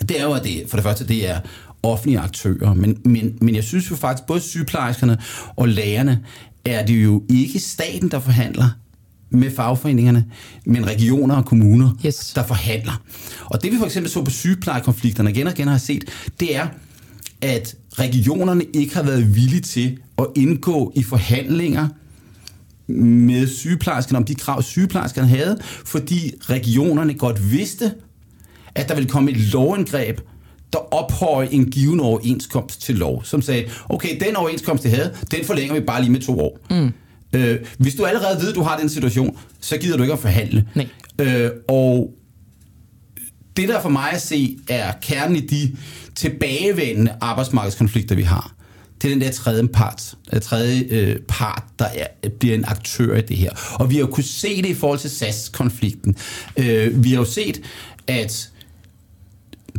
det 0.00 0.20
er 0.20 0.24
jo, 0.24 0.32
at 0.32 0.44
det, 0.44 0.62
for 0.68 0.76
det 0.76 0.84
første, 0.84 1.06
det 1.06 1.28
er 1.30 1.40
offentlige 1.82 2.18
aktører, 2.18 2.74
men, 2.74 2.98
men, 3.04 3.38
men 3.40 3.54
jeg 3.54 3.64
synes 3.64 3.90
jo 3.90 3.96
faktisk, 3.96 4.26
både 4.26 4.40
sygeplejerskerne 4.40 5.18
og 5.56 5.68
lærerne, 5.68 6.20
er 6.64 6.86
det 6.86 7.04
jo 7.04 7.22
ikke 7.30 7.58
staten, 7.58 8.10
der 8.10 8.20
forhandler 8.20 8.68
med 9.30 9.50
fagforeningerne, 9.50 10.24
men 10.66 10.86
regioner 10.86 11.34
og 11.36 11.44
kommuner, 11.44 11.90
Yes. 12.06 12.32
der 12.34 12.42
forhandler. 12.46 13.02
Og 13.44 13.62
det 13.62 13.72
vi 13.72 13.76
for 13.78 13.84
eksempel 13.86 14.10
så 14.12 14.24
på 14.24 14.30
sygeplejekonflikterne 14.30 15.30
igen 15.30 15.46
og 15.46 15.52
igen 15.52 15.68
har 15.68 15.78
set, 15.78 16.04
det 16.40 16.56
er, 16.56 16.66
at 17.42 17.74
regionerne 17.92 18.64
ikke 18.74 18.94
har 18.94 19.02
været 19.02 19.34
villige 19.36 19.60
til 19.60 19.98
at 20.18 20.26
indgå 20.36 20.92
i 20.96 21.02
forhandlinger 21.02 21.88
med 22.92 23.46
sygeplejerskerne 23.48 24.16
om 24.18 24.24
de 24.24 24.34
krav, 24.34 24.62
sygeplejerskerne 24.62 25.28
havde, 25.28 25.58
fordi 25.84 26.32
regionerne 26.40 27.14
godt 27.14 27.52
vidste, 27.52 27.92
at 28.74 28.88
der 28.88 28.94
ville 28.94 29.08
komme 29.10 29.30
et 29.30 29.36
lovindgreb, 29.36 30.20
der 30.72 30.94
ophøje 30.94 31.48
en 31.52 31.70
given 31.70 32.00
overenskomst 32.00 32.82
til 32.82 32.94
lov, 32.96 33.24
som 33.24 33.42
sagde, 33.42 33.64
okay, 33.88 34.20
den 34.26 34.36
overenskomst, 34.36 34.82
det 34.84 34.90
havde, 34.90 35.14
den 35.30 35.44
forlænger 35.44 35.74
vi 35.74 35.80
bare 35.80 36.00
lige 36.02 36.12
med 36.12 36.20
to 36.20 36.40
år. 36.40 36.58
Mm. 36.70 36.92
Øh, 37.32 37.58
hvis 37.78 37.94
du 37.94 38.04
allerede 38.04 38.40
ved, 38.40 38.48
at 38.48 38.54
du 38.54 38.62
har 38.62 38.78
den 38.78 38.88
situation, 38.88 39.38
så 39.60 39.78
gider 39.78 39.96
du 39.96 40.02
ikke 40.02 40.12
at 40.12 40.18
forhandle. 40.18 40.68
Nej. 40.74 40.86
Øh, 41.18 41.50
og 41.68 42.12
det 43.56 43.68
der 43.68 43.80
for 43.82 43.88
mig 43.88 44.10
at 44.12 44.22
se 44.22 44.58
er 44.68 44.92
kernen 45.02 45.36
i 45.36 45.40
de 45.40 45.76
tilbagevendende 46.14 47.14
arbejdsmarkedskonflikter, 47.20 48.14
vi 48.14 48.22
har. 48.22 48.54
Det 49.02 49.08
er 49.08 49.14
den 49.14 49.20
der 49.20 49.30
tredje 49.30 49.68
part, 49.68 50.14
øh, 50.32 50.40
tredje 50.40 50.84
øh, 50.90 51.16
part 51.28 51.64
der 51.78 51.84
er, 51.84 52.06
bliver 52.40 52.54
en 52.54 52.64
aktør 52.68 53.16
i 53.16 53.20
det 53.20 53.36
her. 53.36 53.50
Og 53.74 53.90
vi 53.90 53.94
har 53.94 54.00
jo 54.00 54.06
kunnet 54.06 54.26
se 54.26 54.62
det 54.62 54.68
i 54.68 54.74
forhold 54.74 54.98
til 54.98 55.10
SAS-konflikten. 55.10 56.16
Øh, 56.56 57.04
vi 57.04 57.10
har 57.10 57.16
jo 57.16 57.24
set, 57.24 57.60
at 58.06 58.50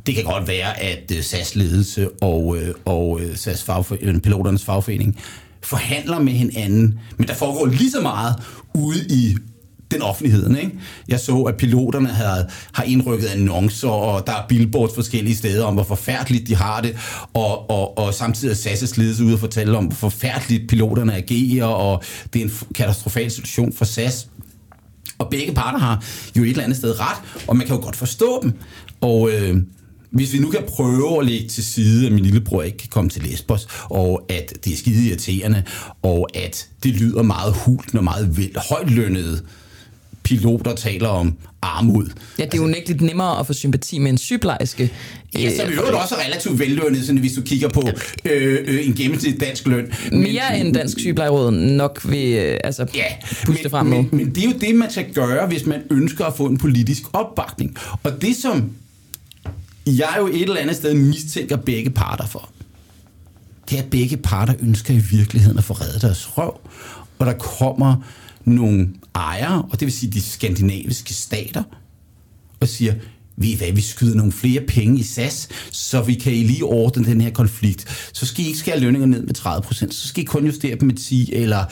det 0.05 0.15
kan 0.15 0.23
godt 0.23 0.47
være, 0.47 0.79
at 0.79 1.11
øh, 1.15 1.23
SAS 1.23 1.55
ledelse 1.55 2.09
og, 2.21 2.57
øh, 2.57 2.73
og 2.85 3.21
øh, 3.21 3.35
SAS 3.37 3.63
fagfor- 3.69 3.97
øh, 4.01 4.19
piloternes 4.21 4.65
fagforening 4.65 5.19
forhandler 5.63 6.19
med 6.19 6.33
hinanden, 6.33 6.99
men 7.17 7.27
der 7.27 7.33
foregår 7.33 7.65
lige 7.65 7.91
så 7.91 8.01
meget 8.01 8.35
ude 8.73 9.05
i 9.09 9.37
den 9.91 10.01
offentligheden. 10.01 10.57
Ikke? 10.57 10.71
Jeg 11.07 11.19
så, 11.19 11.41
at 11.41 11.57
piloterne 11.57 12.07
havde, 12.07 12.49
har 12.73 12.83
indrykket 12.83 13.27
annoncer, 13.27 13.89
og 13.89 14.27
der 14.27 14.33
er 14.33 14.47
billboards 14.49 14.95
forskellige 14.95 15.35
steder 15.35 15.65
om, 15.65 15.73
hvor 15.73 15.83
forfærdeligt 15.83 16.47
de 16.47 16.55
har 16.55 16.81
det, 16.81 16.97
og, 17.33 17.69
og, 17.69 17.97
og 17.97 18.13
samtidig 18.13 18.51
er 18.51 18.55
SAS' 18.55 18.93
ledelse 18.97 19.23
ude 19.23 19.33
og 19.33 19.39
fortælle 19.39 19.77
om, 19.77 19.85
hvor 19.85 19.95
forfærdeligt 19.95 20.69
piloterne 20.69 21.15
agerer, 21.15 21.65
og 21.65 22.03
det 22.33 22.41
er 22.41 22.45
en 22.45 22.51
katastrofal 22.75 23.31
situation 23.31 23.73
for 23.73 23.85
SAS. 23.85 24.27
Og 25.17 25.29
begge 25.29 25.53
parter 25.53 25.79
har 25.79 26.03
jo 26.37 26.43
et 26.43 26.49
eller 26.49 26.63
andet 26.63 26.77
sted 26.77 26.99
ret, 26.99 27.17
og 27.47 27.57
man 27.57 27.67
kan 27.67 27.75
jo 27.75 27.81
godt 27.81 27.95
forstå 27.95 28.39
dem. 28.43 28.53
Og 29.01 29.29
øh, 29.31 29.57
hvis 30.09 30.33
vi 30.33 30.39
nu 30.39 30.49
kan 30.49 30.61
prøve 30.67 31.19
at 31.19 31.25
lægge 31.25 31.47
til 31.47 31.65
side, 31.65 32.05
at 32.05 32.11
min 32.11 32.23
lillebror 32.23 32.61
ikke 32.61 32.77
kan 32.77 32.89
komme 32.91 33.09
til 33.09 33.21
Lesbos, 33.23 33.67
og 33.83 34.25
at 34.29 34.53
det 34.65 34.73
er 34.73 34.77
skide 34.77 35.07
irriterende, 35.07 35.63
og 36.01 36.27
at 36.33 36.67
det 36.83 36.95
lyder 36.95 37.21
meget 37.23 37.53
hult, 37.65 37.93
når 37.93 38.01
meget 38.01 38.37
vel, 38.37 38.55
højt 38.69 38.89
lønnede 38.89 39.41
piloter 40.23 40.75
taler 40.75 41.07
om 41.07 41.33
armod. 41.61 42.05
Ja, 42.39 42.45
det 42.45 42.53
er 42.53 42.57
jo 42.57 42.63
unægteligt 42.63 43.01
nemmere 43.01 43.39
at 43.39 43.47
få 43.47 43.53
sympati 43.53 43.99
med 43.99 44.11
en 44.11 44.17
sygeplejerske. 44.17 44.91
Ja, 45.35 45.55
som 45.57 45.69
i 45.69 45.73
øvrigt 45.73 45.95
også 45.95 46.15
er 46.15 46.25
relativt 46.25 46.59
vellønnet, 46.59 47.05
sådan, 47.05 47.17
hvis 47.19 47.33
du 47.33 47.41
kigger 47.41 47.69
på 47.69 47.83
øh, 48.25 48.57
øh, 48.67 48.87
en 48.87 48.93
gennemsnitlig 48.93 49.41
dansk 49.41 49.67
løn. 49.67 49.93
Mere 50.11 50.59
end 50.59 50.73
Dansk 50.73 50.99
Sygeplejeråd 50.99 51.51
nok 51.51 52.01
vil 52.09 52.33
øh, 52.33 52.59
altså, 52.63 52.85
Ja, 52.95 53.03
puste 53.45 53.63
men, 53.63 53.71
frem 53.71 53.85
med. 53.85 53.97
men, 53.97 54.09
men 54.11 54.35
det 54.35 54.43
er 54.43 54.47
jo 54.47 54.53
det, 54.61 54.75
man 54.75 54.91
skal 54.91 55.13
gøre, 55.13 55.47
hvis 55.47 55.65
man 55.65 55.81
ønsker 55.89 56.25
at 56.25 56.33
få 56.37 56.45
en 56.45 56.57
politisk 56.57 57.03
opbakning. 57.13 57.75
Og 58.03 58.21
det, 58.21 58.35
som 58.35 58.69
jeg 59.97 60.15
jo 60.19 60.27
et 60.27 60.41
eller 60.41 60.57
andet 60.57 60.75
sted 60.75 60.93
mistænker 60.93 61.55
begge 61.55 61.89
parter 61.89 62.25
for, 62.25 62.49
det 63.69 63.79
er, 63.79 63.83
at 63.83 63.89
begge 63.89 64.17
parter 64.17 64.53
ønsker 64.59 64.93
i 64.93 64.97
virkeligheden 64.97 65.57
at 65.57 65.63
få 65.63 65.73
reddet 65.73 66.01
deres 66.01 66.37
røv. 66.37 66.59
Og 67.19 67.25
der 67.25 67.33
kommer 67.33 67.95
nogle 68.45 68.89
ejere, 69.15 69.61
og 69.61 69.79
det 69.79 69.85
vil 69.85 69.93
sige 69.93 70.11
de 70.11 70.21
skandinaviske 70.21 71.13
stater, 71.13 71.63
og 72.59 72.67
siger, 72.67 72.93
ved 73.37 73.49
I 73.49 73.55
hvad, 73.55 73.71
vi 73.71 73.81
skyder 73.81 74.15
nogle 74.15 74.31
flere 74.31 74.61
penge 74.61 74.99
i 74.99 75.03
SAS, 75.03 75.49
så 75.71 76.01
vi 76.01 76.13
kan 76.13 76.33
I 76.33 76.43
lige 76.43 76.63
ordne 76.63 77.05
den 77.05 77.21
her 77.21 77.31
konflikt. 77.31 78.09
Så 78.13 78.25
skal 78.25 78.43
I 78.43 78.47
ikke 78.47 78.59
skære 78.59 78.79
lønninger 78.79 79.07
ned 79.07 79.21
med 79.21 79.33
30 79.33 79.61
procent, 79.61 79.93
så 79.93 80.07
skal 80.07 80.23
I 80.23 80.25
kun 80.25 80.45
justere 80.45 80.75
dem 80.75 80.87
med 80.87 80.95
10, 80.95 81.33
eller 81.33 81.65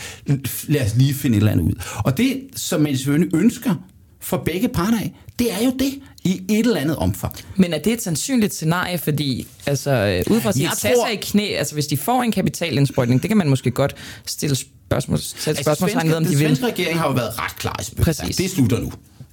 lad 0.68 0.86
os 0.86 0.96
lige 0.96 1.14
finde 1.14 1.38
et 1.38 1.42
eller 1.42 1.52
andet 1.52 1.66
ud. 1.66 1.74
Og 1.98 2.18
det, 2.18 2.42
som 2.56 2.82
man 2.82 2.98
selvfølgelig 2.98 3.36
ønsker 3.36 3.76
for 4.20 4.38
begge 4.38 4.68
parter 4.68 4.98
af, 5.00 5.14
det 5.40 5.52
er 5.54 5.66
jo 5.66 5.72
det 5.80 5.94
i 6.24 6.42
et 6.50 6.60
eller 6.60 6.80
andet 6.80 6.96
omfang. 6.96 7.34
Men 7.56 7.74
er 7.74 7.78
det 7.78 7.94
et 7.94 8.02
sandsynligt 8.02 8.54
scenarie, 8.54 8.98
fordi 8.98 9.48
altså, 9.66 9.92
øh, 9.92 10.36
ud 10.36 10.42
fra 10.42 10.52
Jeg 10.60 10.72
SAS 10.78 10.92
tror- 10.98 11.08
i 11.08 11.16
knæ, 11.16 11.44
altså 11.58 11.74
hvis 11.74 11.88
de 11.88 11.98
får 11.98 12.24
en 12.24 12.32
kapitalindsprøjtning, 12.32 13.22
det 13.22 13.30
kan 13.30 13.38
man 13.38 13.50
måske 13.50 13.72
godt 13.72 13.96
stille 14.26 14.56
spørgsmål, 14.56 15.20
sætte 15.22 15.64
spørgsmålstegn 15.64 16.08
ved, 16.08 16.16
om 16.16 16.24
den 16.24 16.34
de 16.34 16.38
vil. 16.38 16.48
svenske 16.48 16.66
regering 16.66 17.00
har 17.00 17.08
jo 17.08 17.14
været 17.14 17.40
ret 17.40 17.56
klar 17.60 17.80
i. 17.92 18.02
Præcis. 18.02 18.36
Det 18.36 18.50
slutter 18.52 18.80
nu. 18.80 18.92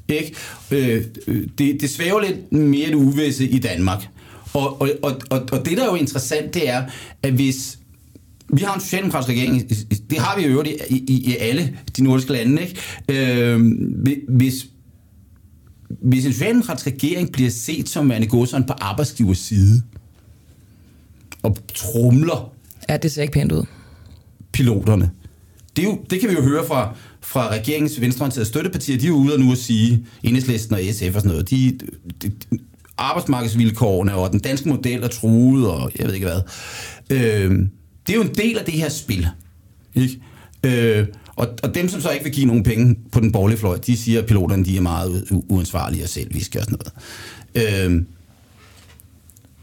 Ikke? 0.08 0.34
Øh, 0.70 1.04
øh, 1.26 1.46
det, 1.58 1.80
det 1.80 1.90
svæver 1.90 2.20
lidt 2.20 2.52
mere 2.52 2.86
det 2.88 2.94
uvisse 2.94 3.48
i 3.48 3.58
Danmark. 3.58 4.08
Og, 4.52 4.80
og, 4.80 4.90
og, 5.02 5.16
og, 5.30 5.42
og 5.52 5.64
det, 5.66 5.76
der 5.78 5.82
er 5.82 5.88
jo 5.90 5.94
interessant, 5.94 6.54
det 6.54 6.68
er, 6.68 6.82
at 7.22 7.32
hvis 7.32 7.78
vi 8.48 8.62
har 8.62 8.74
en 8.74 8.80
socialdemokratisk 8.80 9.28
regering, 9.28 9.70
det 10.10 10.18
har 10.18 10.36
vi 10.40 10.46
jo 10.46 10.62
i, 10.62 10.76
i, 10.90 11.30
i 11.32 11.36
alle 11.36 11.76
de 11.96 12.04
nordiske 12.04 12.32
lande, 12.32 12.62
ikke? 12.62 12.80
Øh, 13.08 13.60
hvis, 14.28 14.54
hvis 15.88 16.26
en 16.26 16.32
socialdemokratisk 16.32 16.86
regering 16.86 17.32
bliver 17.32 17.50
set 17.50 17.88
som 17.88 18.08
værende 18.10 18.26
godsøjne 18.26 18.66
på 18.66 18.72
arbejdsgivers 18.72 19.38
side, 19.38 19.82
og 21.42 21.56
trumler 21.74 22.52
Ja, 22.88 22.96
det 22.96 23.12
ser 23.12 23.22
ikke 23.22 23.32
pænt 23.32 23.52
ud. 23.52 23.64
piloterne. 24.52 25.10
Det, 25.76 25.84
er 25.84 25.88
jo, 25.88 25.98
det 26.10 26.20
kan 26.20 26.28
vi 26.28 26.34
jo 26.34 26.42
høre 26.42 26.66
fra, 26.66 26.94
fra 27.20 27.50
regeringens 27.50 28.00
venstreorienterede 28.00 28.48
støttepartier. 28.48 28.98
De 28.98 29.04
er 29.04 29.08
jo 29.08 29.14
ude 29.14 29.34
og 29.34 29.40
nu 29.40 29.52
at 29.52 29.58
sige, 29.58 30.06
enhedslisten 30.22 30.74
og 30.74 30.80
SF 30.92 31.06
og 31.06 31.12
sådan 31.20 31.28
noget, 31.28 31.50
de, 31.50 31.78
de, 32.22 32.28
de 32.28 32.58
arbejdsmarkedsvilkårene 32.98 34.14
og 34.14 34.32
den 34.32 34.40
danske 34.40 34.68
model 34.68 35.02
er 35.02 35.08
truet, 35.08 35.68
og 35.68 35.92
jeg 35.98 36.06
ved 36.06 36.14
ikke 36.14 36.26
hvad. 36.26 36.40
Øh, 37.10 37.50
det 38.06 38.12
er 38.12 38.16
jo 38.16 38.22
en 38.22 38.34
del 38.34 38.58
af 38.58 38.64
det 38.64 38.74
her 38.74 38.88
spil. 38.88 39.26
Ikke? 39.94 40.20
Øh, 40.64 41.06
og, 41.36 41.48
og 41.62 41.74
dem, 41.74 41.88
som 41.88 42.00
så 42.00 42.10
ikke 42.10 42.24
vil 42.24 42.32
give 42.32 42.46
nogen 42.46 42.62
penge 42.62 42.96
på 43.12 43.20
den 43.20 43.32
borgerlige 43.32 43.58
fløj, 43.58 43.78
de 43.78 43.96
siger, 43.96 44.20
at 44.20 44.26
piloterne 44.26 44.64
de 44.64 44.76
er 44.76 44.80
meget 44.80 45.42
uansvarlige 45.48 46.02
og 46.02 46.08
selvviske 46.08 46.58
og 46.58 46.64
sådan 46.64 46.78
noget. 47.54 47.94
Øh, 47.94 48.02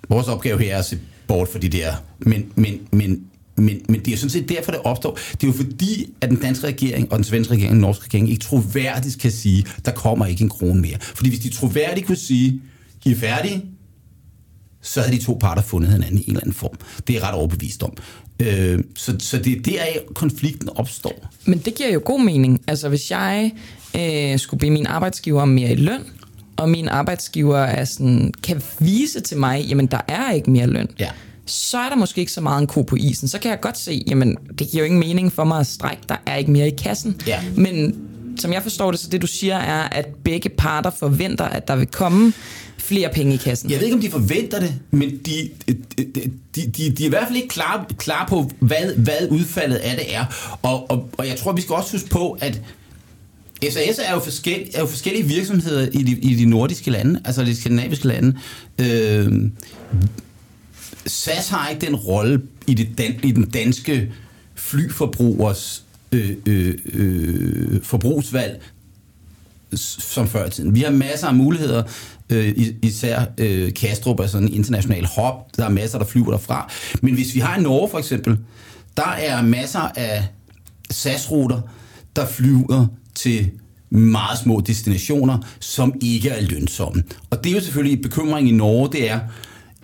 vores 0.09 0.27
opgave 0.27 0.59
her 0.59 0.75
er 0.75 0.79
at 0.79 0.85
se 0.85 0.99
bort 1.27 1.47
for 1.47 1.59
de 1.59 1.69
der. 1.69 1.93
Men, 2.19 2.45
men, 2.55 2.79
men, 2.91 3.23
men, 3.55 3.81
men 3.89 4.05
det 4.05 4.13
er 4.13 4.17
sådan 4.17 4.29
set 4.29 4.49
derfor, 4.49 4.71
det 4.71 4.81
opstår. 4.83 5.19
Det 5.31 5.43
er 5.43 5.47
jo 5.47 5.53
fordi, 5.53 6.13
at 6.21 6.29
den 6.29 6.37
danske 6.37 6.67
regering 6.67 7.11
og 7.11 7.17
den 7.17 7.23
svenske 7.23 7.53
regering 7.53 7.69
og 7.69 7.73
den 7.73 7.81
norske 7.81 8.05
regering 8.05 8.29
ikke 8.29 8.43
troværdigt 8.43 9.19
kan 9.19 9.31
sige, 9.31 9.65
der 9.85 9.91
kommer 9.91 10.25
ikke 10.25 10.43
en 10.43 10.49
krone 10.49 10.81
mere. 10.81 10.97
Fordi 10.99 11.29
hvis 11.29 11.39
de 11.39 11.49
troværdigt 11.49 12.07
kunne 12.07 12.15
sige, 12.15 12.61
I 13.05 13.11
er 13.11 13.15
færdige, 13.15 13.65
så 14.81 15.01
havde 15.01 15.17
de 15.17 15.23
to 15.23 15.37
parter 15.41 15.61
fundet 15.61 15.91
hinanden 15.91 16.17
i 16.17 16.21
en 16.21 16.27
eller 16.27 16.41
anden 16.41 16.53
form. 16.53 16.75
Det 17.07 17.15
er 17.15 17.19
jeg 17.19 17.27
ret 17.27 17.35
overbevist 17.35 17.83
om. 17.83 17.93
Øh, 18.47 18.79
så, 18.95 19.15
så 19.19 19.37
det 19.37 19.57
er 19.57 19.61
der, 19.61 19.83
konflikten 20.15 20.69
opstår. 20.75 21.29
Men 21.45 21.59
det 21.59 21.75
giver 21.75 21.89
jo 21.93 22.01
god 22.05 22.19
mening. 22.21 22.61
Altså 22.67 22.89
hvis 22.89 23.11
jeg 23.11 23.51
øh, 23.99 24.39
skulle 24.39 24.59
bede 24.59 24.71
min 24.71 24.87
arbejdsgiver 24.87 25.41
om 25.41 25.47
mere 25.49 25.71
i 25.71 25.75
løn, 25.75 26.01
og 26.57 26.69
min 26.69 26.87
arbejdsgiver 26.87 27.57
er 27.57 27.85
sådan, 27.85 28.33
kan 28.43 28.61
vise 28.79 29.19
til 29.19 29.37
mig, 29.37 29.65
jamen 29.69 29.85
der 29.85 30.01
er 30.07 30.31
ikke 30.31 30.51
mere 30.51 30.67
løn, 30.67 30.87
Ja. 30.99 31.09
så 31.45 31.77
er 31.77 31.89
der 31.89 31.95
måske 31.95 32.19
ikke 32.21 32.31
så 32.31 32.41
meget 32.41 32.61
en 32.61 32.67
ko 32.67 32.81
på 32.81 32.95
isen. 32.95 33.27
Så 33.27 33.39
kan 33.39 33.51
jeg 33.51 33.59
godt 33.61 33.77
se, 33.77 34.03
jamen 34.07 34.37
det 34.59 34.67
giver 34.67 34.83
jo 34.83 34.85
ingen 34.85 34.99
mening 34.99 35.31
for 35.33 35.43
mig 35.43 35.59
at 35.59 35.67
strække, 35.67 36.03
der 36.09 36.15
er 36.25 36.35
ikke 36.35 36.51
mere 36.51 36.67
i 36.67 36.75
kassen. 36.83 37.21
Ja. 37.27 37.39
Men 37.55 37.95
som 38.41 38.53
jeg 38.53 38.63
forstår 38.63 38.91
det, 38.91 38.99
så 38.99 39.09
det 39.09 39.21
du 39.21 39.27
siger 39.27 39.57
er, 39.57 39.83
at 39.83 40.05
begge 40.23 40.49
parter 40.49 40.89
forventer, 40.99 41.45
at 41.45 41.67
der 41.67 41.75
vil 41.75 41.87
komme 41.87 42.33
flere 42.77 43.09
penge 43.13 43.33
i 43.33 43.37
kassen. 43.37 43.71
Jeg 43.71 43.79
ved 43.79 43.85
ikke, 43.85 43.95
om 43.95 44.01
de 44.01 44.11
forventer 44.11 44.59
det, 44.59 44.73
men 44.91 45.09
de, 45.09 45.49
de, 45.67 45.75
de, 46.55 46.61
de, 46.77 46.89
de 46.89 47.03
er 47.03 47.07
i 47.07 47.09
hvert 47.09 47.27
fald 47.27 47.35
ikke 47.35 47.47
klar, 47.47 47.85
klar 47.97 48.25
på, 48.29 48.51
hvad, 48.59 48.95
hvad 48.95 49.27
udfaldet 49.29 49.75
af 49.75 49.97
det 49.97 50.15
er. 50.15 50.25
Og, 50.61 50.91
og, 50.91 51.09
og 51.17 51.27
jeg 51.27 51.37
tror, 51.37 51.51
vi 51.51 51.61
skal 51.61 51.75
også 51.75 51.91
huske 51.91 52.09
på, 52.09 52.37
at 52.41 52.61
SAS 53.69 53.99
er 54.05 54.13
jo, 54.13 54.19
forskel, 54.19 54.69
er 54.73 54.79
jo 54.79 54.85
forskellige 54.85 55.25
virksomheder 55.25 55.87
i 55.91 56.03
de, 56.03 56.11
i 56.11 56.35
de 56.35 56.45
nordiske 56.45 56.91
lande, 56.91 57.21
altså 57.25 57.43
de 57.43 57.55
skandinaviske 57.55 58.07
lande. 58.07 58.37
Øh, 58.79 59.31
SAS 61.05 61.49
har 61.49 61.69
ikke 61.69 61.85
den 61.85 61.95
rolle 61.95 62.41
i, 62.67 62.73
det 62.73 62.97
dan, 62.97 63.19
i 63.23 63.31
den 63.31 63.49
danske 63.49 64.11
flyforbrugers 64.55 65.83
øh, 66.11 66.37
øh, 66.45 66.77
øh, 66.93 67.83
forbrugsvalg, 67.83 68.61
som 69.75 70.27
før 70.27 70.45
i 70.45 70.49
tiden. 70.49 70.75
Vi 70.75 70.81
har 70.81 70.91
masser 70.91 71.27
af 71.27 71.35
muligheder, 71.35 71.83
øh, 72.29 72.55
især 72.81 73.25
øh, 73.37 73.73
Kastrup 73.73 74.19
er 74.19 74.27
sådan 74.27 74.47
en 74.47 74.53
international 74.53 75.05
hop, 75.05 75.57
der 75.57 75.65
er 75.65 75.69
masser, 75.69 75.97
der 75.97 76.05
flyver 76.05 76.31
derfra. 76.31 76.71
Men 77.01 77.13
hvis 77.13 77.35
vi 77.35 77.39
har 77.39 77.57
i 77.57 77.61
Norge 77.61 77.89
for 77.89 77.97
eksempel, 77.97 78.37
der 78.97 79.07
er 79.07 79.41
masser 79.41 79.79
af 79.79 80.27
SAS-ruter, 80.89 81.61
der 82.15 82.25
flyver 82.25 82.87
til 83.15 83.51
meget 83.89 84.39
små 84.39 84.61
destinationer, 84.61 85.37
som 85.59 85.93
ikke 86.01 86.29
er 86.29 86.41
lønsomme. 86.41 87.03
Og 87.29 87.43
det 87.43 87.49
er 87.49 87.55
jo 87.55 87.61
selvfølgelig 87.61 87.97
en 87.97 88.03
bekymring 88.03 88.49
i 88.49 88.51
Norge, 88.51 88.89
det 88.91 89.09
er, 89.09 89.19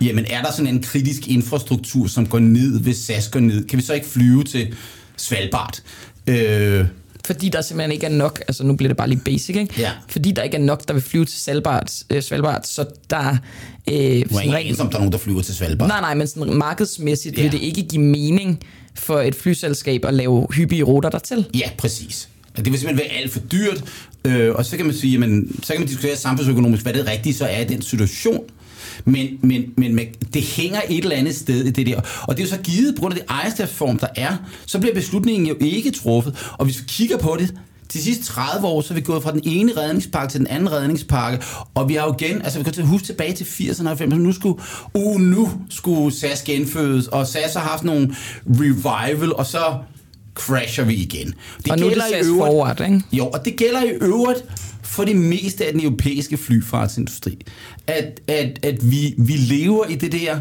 jamen 0.01 0.25
er 0.29 0.41
der 0.41 0.51
sådan 0.51 0.73
en 0.75 0.83
kritisk 0.83 1.27
infrastruktur, 1.27 2.07
som 2.07 2.27
går 2.27 2.39
ned, 2.39 2.79
hvis 2.79 2.97
SAS 2.97 3.29
går 3.29 3.39
ned? 3.39 3.67
Kan 3.67 3.77
vi 3.77 3.83
så 3.83 3.93
ikke 3.93 4.07
flyve 4.07 4.43
til 4.43 4.75
Svalbard? 5.17 5.81
Øh, 6.27 6.85
fordi 7.25 7.49
der 7.49 7.61
simpelthen 7.61 7.91
ikke 7.91 8.05
er 8.05 8.09
nok, 8.09 8.39
altså 8.47 8.63
nu 8.63 8.75
bliver 8.75 8.89
det 8.89 8.97
bare 8.97 9.09
lige 9.09 9.21
basic, 9.25 9.55
ikke? 9.55 9.73
Ja. 9.77 9.91
Fordi 10.09 10.31
der 10.31 10.43
ikke 10.43 10.57
er 10.57 10.61
nok, 10.61 10.87
der 10.87 10.93
vil 10.93 11.03
flyve 11.03 11.25
til 11.25 11.39
Svalbard, 11.39 11.91
øh, 12.09 12.21
Svalbard 12.21 12.61
så 12.63 12.85
der... 13.09 13.37
Øh, 13.89 13.95
er 13.95 14.39
ingen 14.41 14.53
rent, 14.53 14.77
som 14.77 14.89
der 14.89 14.95
er 14.95 14.99
nogen, 14.99 15.11
der 15.11 15.17
flyver 15.17 15.41
til 15.41 15.55
Svalbard. 15.55 15.87
Nej, 15.87 16.01
nej, 16.01 16.13
men 16.13 16.27
sådan 16.27 16.53
markedsmæssigt 16.53 17.37
ja. 17.37 17.41
vil 17.41 17.51
det 17.51 17.61
ikke 17.61 17.81
give 17.81 18.01
mening 18.01 18.59
for 18.95 19.19
et 19.19 19.35
flyselskab 19.35 20.05
at 20.05 20.13
lave 20.13 20.47
hyppige 20.53 20.83
ruter 20.83 21.09
dertil. 21.09 21.45
Ja, 21.53 21.69
præcis. 21.77 22.29
Det 22.57 22.65
vil 22.65 22.79
simpelthen 22.79 22.97
være 22.97 23.21
alt 23.21 23.31
for 23.31 23.39
dyrt, 23.39 23.83
øh, 24.25 24.55
og 24.55 24.65
så 24.65 24.77
kan 24.77 24.85
man 24.85 24.95
sige, 24.95 25.11
jamen, 25.11 25.59
så 25.63 25.73
kan 25.73 25.81
man 25.81 25.87
diskutere 25.87 26.15
samfundsøkonomisk, 26.15 26.83
hvad 26.83 26.93
det 26.93 27.07
rigtige 27.07 27.33
så 27.33 27.45
er 27.45 27.59
i 27.59 27.65
den 27.65 27.81
situation. 27.81 28.43
Men, 29.05 29.27
men, 29.41 29.73
men, 29.77 29.99
det 30.33 30.41
hænger 30.41 30.81
et 30.89 31.03
eller 31.03 31.15
andet 31.15 31.35
sted 31.35 31.65
i 31.65 31.71
det 31.71 31.87
der. 31.87 32.01
Og 32.21 32.37
det 32.37 32.43
er 32.43 32.47
jo 32.47 32.55
så 32.55 32.61
givet 32.61 32.95
på 32.95 32.99
grund 32.99 33.13
af 33.13 33.19
det 33.19 33.29
ejerskabsform, 33.29 33.99
der 33.99 34.07
er, 34.15 34.35
så 34.65 34.79
bliver 34.79 34.93
beslutningen 34.93 35.47
jo 35.47 35.55
ikke 35.59 35.91
truffet. 35.91 36.53
Og 36.57 36.65
hvis 36.65 36.79
vi 36.79 36.83
kigger 36.87 37.17
på 37.17 37.35
det, 37.39 37.53
de 37.93 38.01
sidste 38.01 38.25
30 38.25 38.67
år, 38.67 38.81
så 38.81 38.93
er 38.93 38.95
vi 38.95 39.01
gået 39.01 39.23
fra 39.23 39.31
den 39.31 39.41
ene 39.43 39.71
redningspakke 39.77 40.31
til 40.31 40.39
den 40.39 40.47
anden 40.47 40.71
redningspakke, 40.71 41.45
og 41.75 41.89
vi 41.89 41.93
har 41.93 42.05
jo 42.05 42.15
igen, 42.19 42.41
altså 42.41 42.59
vi 42.59 42.71
kan 42.71 42.85
huske 42.85 43.05
tilbage 43.05 43.33
til 43.33 43.43
80'erne 43.43 43.89
og 43.89 43.93
90'erne, 43.93 44.15
nu 44.15 44.31
skulle, 44.31 44.59
uh, 44.93 45.21
nu 45.21 45.51
skulle 45.69 46.15
SAS 46.15 46.41
genfødes, 46.41 47.07
og 47.07 47.27
SAS 47.27 47.53
har 47.53 47.61
haft 47.61 47.83
nogle 47.83 48.15
revival, 48.47 49.33
og 49.33 49.45
så 49.45 49.77
crasher 50.35 50.83
vi 50.83 50.93
igen. 50.93 51.33
Det 51.63 51.71
og 51.71 51.79
nu 51.79 51.85
er 51.85 51.93
det 51.93 52.03
SAS 52.03 52.27
øvrigt, 52.27 52.45
forward, 52.45 52.81
ikke? 52.81 53.01
Jo, 53.11 53.27
og 53.27 53.45
det 53.45 53.55
gælder 53.55 53.83
i 53.83 53.89
øvrigt 53.89 54.45
for 54.87 55.05
det 55.05 55.15
meste 55.15 55.65
af 55.65 55.73
den 55.73 55.81
europæiske 55.81 56.37
flyfartsindustri. 56.37 57.37
At, 57.87 58.21
at, 58.27 58.65
at 58.65 58.91
vi, 58.91 59.13
vi 59.17 59.33
lever 59.33 59.85
i 59.85 59.95
det 59.95 60.11
der 60.11 60.39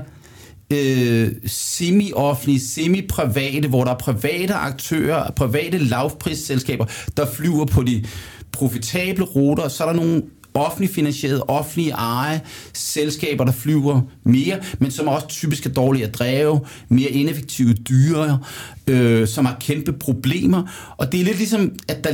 øh, 0.70 1.32
semi-offentlige, 1.46 2.60
semi-private, 2.60 3.68
hvor 3.68 3.84
der 3.84 3.90
er 3.90 3.98
private 3.98 4.54
aktører, 4.54 5.30
private 5.30 5.78
lavprisselskaber, 5.78 6.84
der 7.16 7.26
flyver 7.26 7.64
på 7.64 7.82
de 7.82 8.04
profitable 8.52 9.24
ruter, 9.24 9.68
så 9.68 9.84
er 9.84 9.88
der 9.88 9.96
nogle 9.96 10.22
offentligt 10.54 10.94
finansierede, 10.94 11.42
offentlige 11.42 11.90
eje 11.90 12.40
selskaber, 12.72 13.44
der 13.44 13.52
flyver 13.52 14.00
mere, 14.24 14.60
men 14.78 14.90
som 14.90 15.08
også 15.08 15.28
typisk 15.28 15.66
er 15.66 15.70
dårlige 15.70 16.06
at 16.06 16.14
drive, 16.14 16.60
mere 16.88 17.10
ineffektive, 17.10 17.74
dyre, 17.74 18.38
øh, 18.86 19.28
som 19.28 19.44
har 19.44 19.56
kæmpe 19.60 19.92
problemer. 19.92 20.92
Og 20.96 21.12
det 21.12 21.20
er 21.20 21.24
lidt 21.24 21.38
ligesom, 21.38 21.72
at 21.88 22.04
der, 22.04 22.12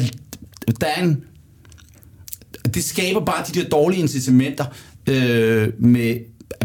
der 0.80 0.86
er 0.86 1.02
en... 1.02 1.24
Det 2.74 2.84
skaber 2.84 3.24
bare 3.24 3.44
de 3.52 3.60
der 3.60 3.68
dårlige 3.68 4.00
incitamenter 4.00 4.64
øh, 5.08 5.72
med 5.78 6.16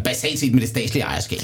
basalt 0.03 0.39
set 0.39 0.53
med 0.53 0.61
det 0.61 0.69
statslige 0.69 1.03
ejerskab. 1.03 1.39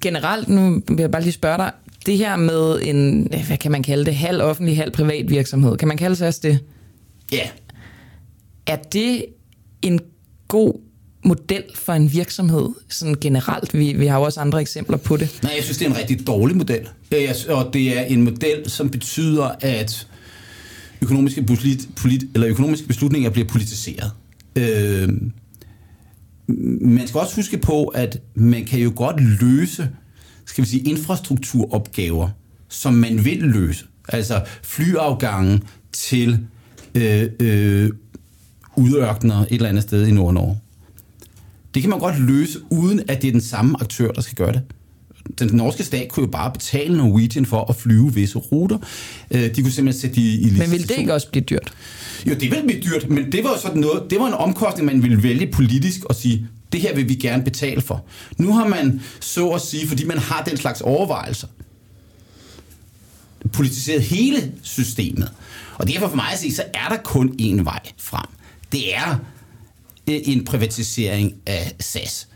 Generelt, 0.00 0.48
nu 0.48 0.82
vil 0.88 0.98
jeg 0.98 1.10
bare 1.10 1.22
lige 1.22 1.32
spørge 1.32 1.58
dig, 1.58 1.72
det 2.06 2.16
her 2.16 2.36
med 2.36 2.80
en, 2.82 3.28
hvad 3.46 3.56
kan 3.56 3.70
man 3.70 3.82
kalde 3.82 4.04
det, 4.04 4.14
halv 4.14 4.42
offentlig, 4.42 4.76
halv 4.76 4.90
privat 4.90 5.30
virksomhed, 5.30 5.76
kan 5.76 5.88
man 5.88 5.96
kalde 5.96 6.16
sig 6.16 6.42
det? 6.42 6.58
Ja, 7.32 7.48
er 8.66 8.76
det 8.76 9.24
en 9.82 10.00
god 10.48 10.80
model 11.24 11.62
for 11.74 11.92
en 11.92 12.12
virksomhed, 12.12 12.68
sådan 12.88 13.16
generelt? 13.20 13.74
Vi, 13.74 13.92
vi 13.92 14.06
har 14.06 14.18
jo 14.18 14.22
også 14.22 14.40
andre 14.40 14.60
eksempler 14.60 14.96
på 14.96 15.16
det. 15.16 15.38
Nej, 15.42 15.52
jeg 15.56 15.64
synes, 15.64 15.78
det 15.78 15.86
er 15.86 15.90
en 15.90 15.96
rigtig 15.96 16.26
dårlig 16.26 16.56
model. 16.56 16.88
Og 17.48 17.70
det 17.72 17.98
er 17.98 18.02
en 18.02 18.22
model, 18.22 18.70
som 18.70 18.90
betyder, 18.90 19.50
at 19.60 20.06
økonomiske, 21.02 21.42
polit, 21.42 21.88
polit, 21.96 22.24
eller 22.34 22.48
økonomiske 22.48 22.86
beslutninger 22.86 23.30
bliver 23.30 23.48
politiseret. 23.48 24.10
Øh, 24.56 25.08
man 26.80 27.08
skal 27.08 27.20
også 27.20 27.36
huske 27.36 27.58
på, 27.58 27.84
at 27.84 28.18
man 28.34 28.64
kan 28.64 28.80
jo 28.80 28.92
godt 28.96 29.40
løse 29.40 29.88
skal 30.50 30.64
vi 30.64 30.68
sige, 30.68 30.82
infrastrukturopgaver, 30.82 32.28
som 32.68 32.94
man 32.94 33.24
vil 33.24 33.38
løse. 33.38 33.84
Altså 34.08 34.44
flyafgangen 34.62 35.62
til 35.92 36.38
øh, 36.94 37.28
øh, 37.40 37.90
udørkner 38.76 39.36
et 39.36 39.46
eller 39.50 39.68
andet 39.68 39.82
sted 39.82 40.06
i 40.06 40.10
Nord-Norge. 40.10 40.58
Det 41.74 41.82
kan 41.82 41.90
man 41.90 41.98
godt 41.98 42.20
løse, 42.20 42.58
uden 42.70 43.00
at 43.08 43.22
det 43.22 43.28
er 43.28 43.32
den 43.32 43.40
samme 43.40 43.76
aktør, 43.80 44.10
der 44.10 44.20
skal 44.20 44.36
gøre 44.36 44.52
det. 44.52 44.62
Den 45.38 45.48
norske 45.52 45.84
stat 45.84 46.08
kunne 46.08 46.26
jo 46.26 46.30
bare 46.30 46.52
betale 46.52 46.96
Norwegian 46.96 47.46
for 47.46 47.70
at 47.70 47.76
flyve 47.76 48.14
visse 48.14 48.38
ruter. 48.38 48.78
Øh, 49.30 49.56
de 49.56 49.62
kunne 49.62 49.72
simpelthen 49.72 50.00
sætte 50.00 50.16
de 50.16 50.40
i 50.40 50.50
Men 50.58 50.70
vil 50.70 50.88
det 50.88 50.98
ikke 50.98 51.14
også 51.14 51.30
blive 51.30 51.44
dyrt? 51.44 51.72
Jo, 52.26 52.34
det 52.34 52.50
vil 52.50 52.62
blive 52.66 52.80
dyrt, 52.80 53.10
men 53.10 53.32
det 53.32 53.44
var 53.44 53.58
sådan 53.62 53.80
noget, 53.80 54.10
det 54.10 54.20
var 54.20 54.26
en 54.26 54.34
omkostning, 54.34 54.86
man 54.86 55.02
ville 55.02 55.22
vælge 55.22 55.46
politisk 55.46 56.04
og 56.04 56.14
sige, 56.14 56.46
det 56.72 56.80
her 56.80 56.94
vil 56.94 57.08
vi 57.08 57.14
gerne 57.14 57.44
betale 57.44 57.80
for. 57.80 58.04
Nu 58.38 58.52
har 58.52 58.68
man 58.68 59.00
så 59.20 59.48
at 59.48 59.60
sige, 59.60 59.88
fordi 59.88 60.04
man 60.04 60.18
har 60.18 60.42
den 60.42 60.56
slags 60.56 60.80
overvejelser, 60.80 61.46
politiseret 63.52 64.02
hele 64.02 64.52
systemet. 64.62 65.32
Og 65.74 65.88
derfor 65.88 66.08
for 66.08 66.16
mig 66.16 66.32
at 66.32 66.38
sige, 66.38 66.54
så 66.54 66.62
er 66.74 66.88
der 66.88 66.96
kun 66.96 67.34
én 67.40 67.62
vej 67.62 67.80
frem 67.96 68.26
det 68.72 68.96
er 68.96 69.18
øh, 70.08 70.20
en 70.24 70.44
privatisering 70.44 71.34
af 71.46 71.72
SAS. 71.80 72.28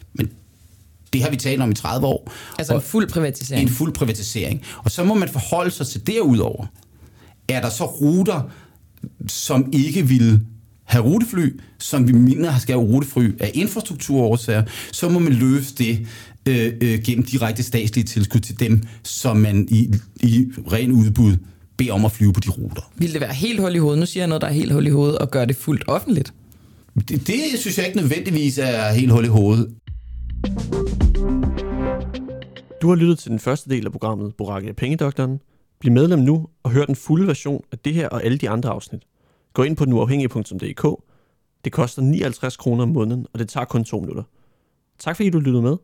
Det 1.14 1.22
har 1.22 1.30
vi 1.30 1.36
talt 1.36 1.62
om 1.62 1.70
i 1.70 1.74
30 1.74 2.06
år. 2.06 2.32
Altså 2.58 2.74
en 2.74 2.82
fuld 2.82 3.08
privatisering? 3.08 3.68
En 3.68 3.74
fuld 3.74 3.92
privatisering. 3.92 4.62
Og 4.78 4.90
så 4.90 5.04
må 5.04 5.14
man 5.14 5.28
forholde 5.28 5.70
sig 5.70 5.86
til 5.86 6.06
derudover. 6.06 6.66
Er 7.48 7.60
der 7.60 7.70
så 7.70 7.84
ruter, 7.84 8.50
som 9.28 9.70
ikke 9.72 10.08
vil 10.08 10.40
have 10.84 11.04
rutefly, 11.04 11.60
som 11.78 12.08
vi 12.08 12.12
mener 12.12 12.58
skal 12.58 12.74
have 12.74 12.86
rutefly 12.86 13.42
af 13.42 13.50
infrastrukturårsager, 13.54 14.64
så 14.92 15.08
må 15.08 15.18
man 15.18 15.32
løse 15.32 15.74
det 15.74 16.06
øh, 16.48 16.72
øh, 16.80 16.98
gennem 17.02 17.24
direkte 17.24 17.62
statslige 17.62 18.04
tilskud 18.04 18.40
til 18.40 18.60
dem, 18.60 18.82
som 19.02 19.36
man 19.36 19.68
i, 19.70 19.94
i 20.22 20.46
ren 20.72 20.92
udbud 20.92 21.36
bede 21.76 21.90
om 21.90 22.04
at 22.04 22.12
flyve 22.12 22.32
på 22.32 22.40
de 22.40 22.48
ruter. 22.48 22.92
Vil 22.96 23.12
det 23.12 23.20
være 23.20 23.34
helt 23.34 23.60
hul 23.60 23.74
i 23.74 23.78
hovedet? 23.78 24.00
Nu 24.00 24.06
siger 24.06 24.22
jeg 24.22 24.28
noget, 24.28 24.42
der 24.42 24.48
er 24.48 24.52
helt 24.52 24.72
hul 24.72 24.86
i 24.86 24.90
hovedet, 24.90 25.18
og 25.18 25.30
gøre 25.30 25.46
det 25.46 25.56
fuldt 25.56 25.84
offentligt. 25.86 26.32
Det, 27.08 27.26
det 27.26 27.40
synes 27.58 27.78
jeg 27.78 27.86
ikke 27.86 27.98
nødvendigvis 27.98 28.58
er 28.58 28.92
helt 28.92 29.12
hul 29.12 29.24
i 29.24 29.28
hovedet. 29.28 29.68
Du 32.84 32.88
har 32.88 32.96
lyttet 32.96 33.18
til 33.18 33.30
den 33.30 33.38
første 33.38 33.70
del 33.70 33.86
af 33.86 33.92
programmet 33.92 34.36
Boracke 34.36 34.68
af 34.68 34.76
Pengedoktoren. 34.76 35.40
Bliv 35.80 35.92
medlem 35.92 36.18
nu 36.18 36.48
og 36.62 36.70
hør 36.70 36.84
den 36.84 36.96
fulde 36.96 37.26
version 37.26 37.64
af 37.72 37.78
det 37.78 37.94
her 37.94 38.08
og 38.08 38.24
alle 38.24 38.38
de 38.38 38.50
andre 38.50 38.70
afsnit. 38.70 39.02
Gå 39.52 39.62
ind 39.62 39.76
på 39.76 39.84
nuafhængig.dk. 39.84 41.02
Det 41.64 41.72
koster 41.72 42.02
59 42.02 42.56
kroner 42.56 42.82
om 42.82 42.88
måneden, 42.88 43.26
og 43.32 43.38
det 43.38 43.48
tager 43.48 43.64
kun 43.64 43.84
to 43.84 44.00
minutter. 44.00 44.22
Tak 44.98 45.16
fordi 45.16 45.30
du 45.30 45.38
lyttede 45.38 45.62
med. 45.62 45.76